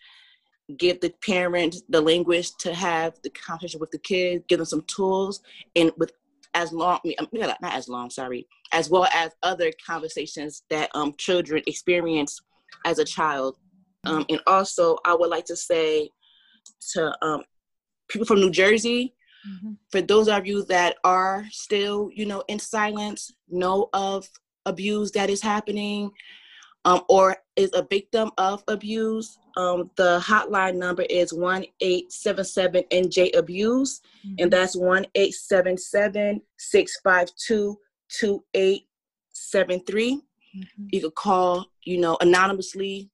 [0.77, 4.83] give the parent the language to have the conversation with the kid give them some
[4.83, 5.41] tools
[5.77, 6.13] and with
[6.55, 6.99] as long
[7.33, 12.41] not as long sorry as well as other conversations that um children experience
[12.85, 13.57] as a child
[14.07, 16.09] um and also i would like to say
[16.93, 17.43] to um
[18.09, 19.15] people from new jersey
[19.49, 19.73] mm-hmm.
[19.91, 24.29] for those of you that are still you know in silence know of
[24.67, 26.11] abuse that is happening
[26.89, 33.37] um, or is a victim of abuse, um, the hotline number is 1 877 NJ
[33.37, 34.37] Abuse, mm-hmm.
[34.39, 37.77] and that's 1 877 652
[38.09, 40.15] 2873.
[40.15, 40.87] Mm-hmm.
[40.91, 43.11] You could call, you know, anonymously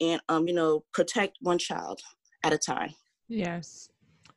[0.00, 2.00] and, um, you know, protect one child
[2.42, 2.92] at a time.
[3.28, 3.88] Yes.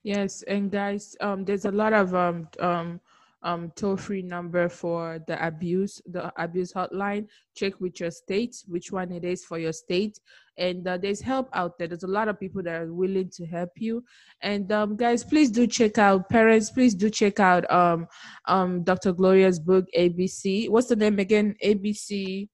[0.03, 0.43] Yes.
[0.43, 3.01] And guys, um, there's a lot of um, um,
[3.43, 7.27] um, toll free number for the abuse, the abuse hotline.
[7.55, 10.19] Check with your state, which one it is for your state.
[10.57, 11.87] And uh, there's help out there.
[11.87, 14.03] There's a lot of people that are willing to help you.
[14.41, 18.07] And um, guys, please do check out, parents, please do check out um,
[18.45, 19.13] um, Dr.
[19.13, 20.69] Gloria's book, ABC.
[20.69, 21.55] What's the name again?
[21.63, 22.49] ABC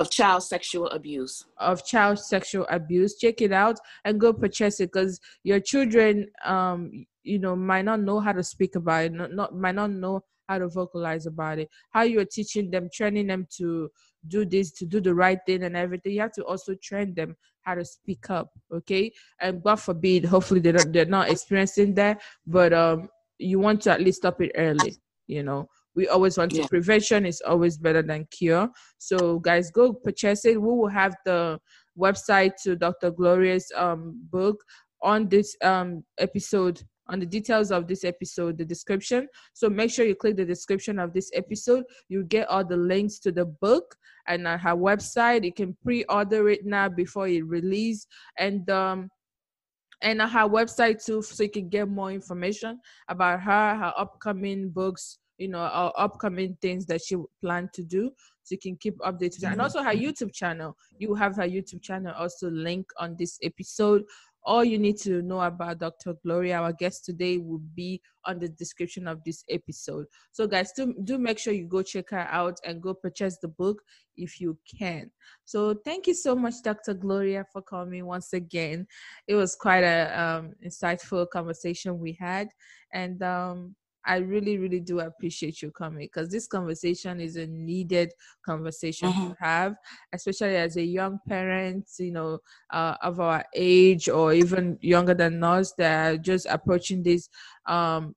[0.00, 1.44] of child sexual abuse.
[1.58, 3.16] of child sexual abuse.
[3.16, 8.00] Check it out and go purchase it because your children um you know might not
[8.00, 11.58] know how to speak about it not, not might not know how to vocalize about
[11.60, 11.68] it.
[11.90, 13.90] How you're teaching them training them to
[14.26, 16.12] do this to do the right thing and everything.
[16.12, 19.12] You have to also train them how to speak up okay?
[19.40, 23.90] And god forbid hopefully they don't they're not experiencing that but um you want to
[23.92, 24.96] at least stop it early
[25.26, 26.66] you know we always want to yeah.
[26.66, 28.68] prevention is always better than cure
[28.98, 31.58] so guys go purchase it we will have the
[31.98, 34.62] website to dr gloria's um book
[35.02, 39.28] on this um episode on the details of this episode, the description.
[39.52, 41.84] So make sure you click the description of this episode.
[42.08, 43.96] You get all the links to the book
[44.28, 45.44] and on her website.
[45.44, 48.06] You can pre-order it now before it release
[48.38, 49.10] and um
[50.02, 54.70] and on her website too, so you can get more information about her, her upcoming
[54.70, 58.10] books, you know, our upcoming things that she plan to do.
[58.42, 59.44] So you can keep updated.
[59.44, 60.76] And also her YouTube channel.
[60.98, 64.04] You have her YouTube channel also link on this episode
[64.42, 66.14] all you need to know about Dr.
[66.22, 70.06] Gloria, our guest today, will be on the description of this episode.
[70.32, 73.48] So, guys, do, do make sure you go check her out and go purchase the
[73.48, 73.82] book
[74.16, 75.10] if you can.
[75.44, 76.94] So, thank you so much, Dr.
[76.94, 78.86] Gloria, for coming once again.
[79.26, 82.48] It was quite a um, insightful conversation we had,
[82.92, 83.74] and um,
[84.04, 88.12] I really, really do appreciate you coming because this conversation is a needed
[88.44, 89.28] conversation mm-hmm.
[89.30, 89.74] to have,
[90.12, 92.38] especially as a young parent, you know,
[92.70, 97.28] uh, of our age or even younger than us that are just approaching this,
[97.66, 98.14] um,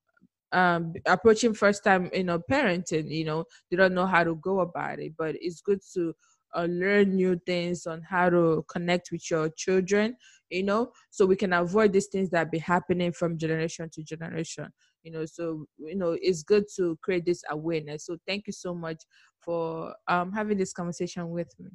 [0.54, 4.60] um, approaching first time, you know, parenting, you know, they don't know how to go
[4.60, 6.14] about it, but it's good to
[6.56, 10.16] uh, learn new things on how to connect with your children,
[10.50, 14.72] you know, so we can avoid these things that be happening from generation to generation
[15.04, 15.26] you know?
[15.26, 18.06] So you know it's good to create this awareness.
[18.06, 19.04] So thank you so much
[19.40, 21.70] for um, having this conversation with me.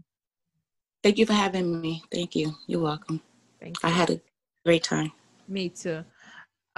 [1.03, 2.03] Thank you for having me.
[2.13, 2.55] Thank you.
[2.67, 3.21] You're welcome.
[3.61, 3.89] Thank you.
[3.89, 4.21] i had a
[4.65, 5.13] great time.
[5.47, 6.05] Me too.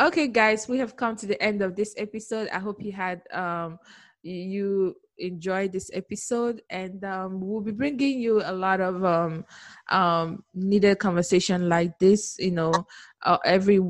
[0.01, 2.49] Okay guys we have come to the end of this episode.
[2.53, 3.79] I hope you had um
[4.23, 9.45] you enjoyed this episode and um, we'll be bringing you a lot of um,
[9.91, 12.73] um, needed conversation like this you know
[13.23, 13.81] uh, every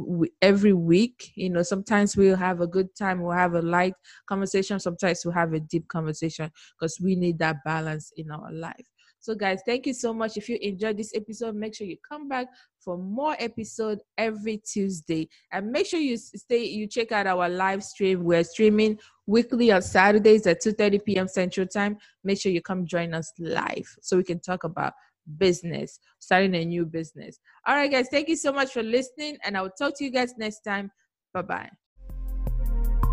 [0.42, 1.32] every week.
[1.34, 3.94] You know, sometimes we'll have a good time, we'll have a light
[4.26, 4.80] conversation.
[4.80, 8.86] Sometimes we'll have a deep conversation because we need that balance in our life.
[9.20, 10.36] So, guys, thank you so much.
[10.36, 12.46] If you enjoyed this episode, make sure you come back
[12.80, 16.64] for more episode every Tuesday, and make sure you stay.
[16.64, 18.24] You check out our live stream.
[18.24, 21.28] We're streaming weekly on Saturdays at 2:30 p.m.
[21.28, 21.98] Central Time.
[22.24, 24.94] Make sure you come join us live so we can talk about
[25.36, 27.38] business, starting a new business.
[27.66, 30.10] All right, guys, thank you so much for listening, and I will talk to you
[30.10, 30.90] guys next time.
[31.34, 31.70] Bye bye.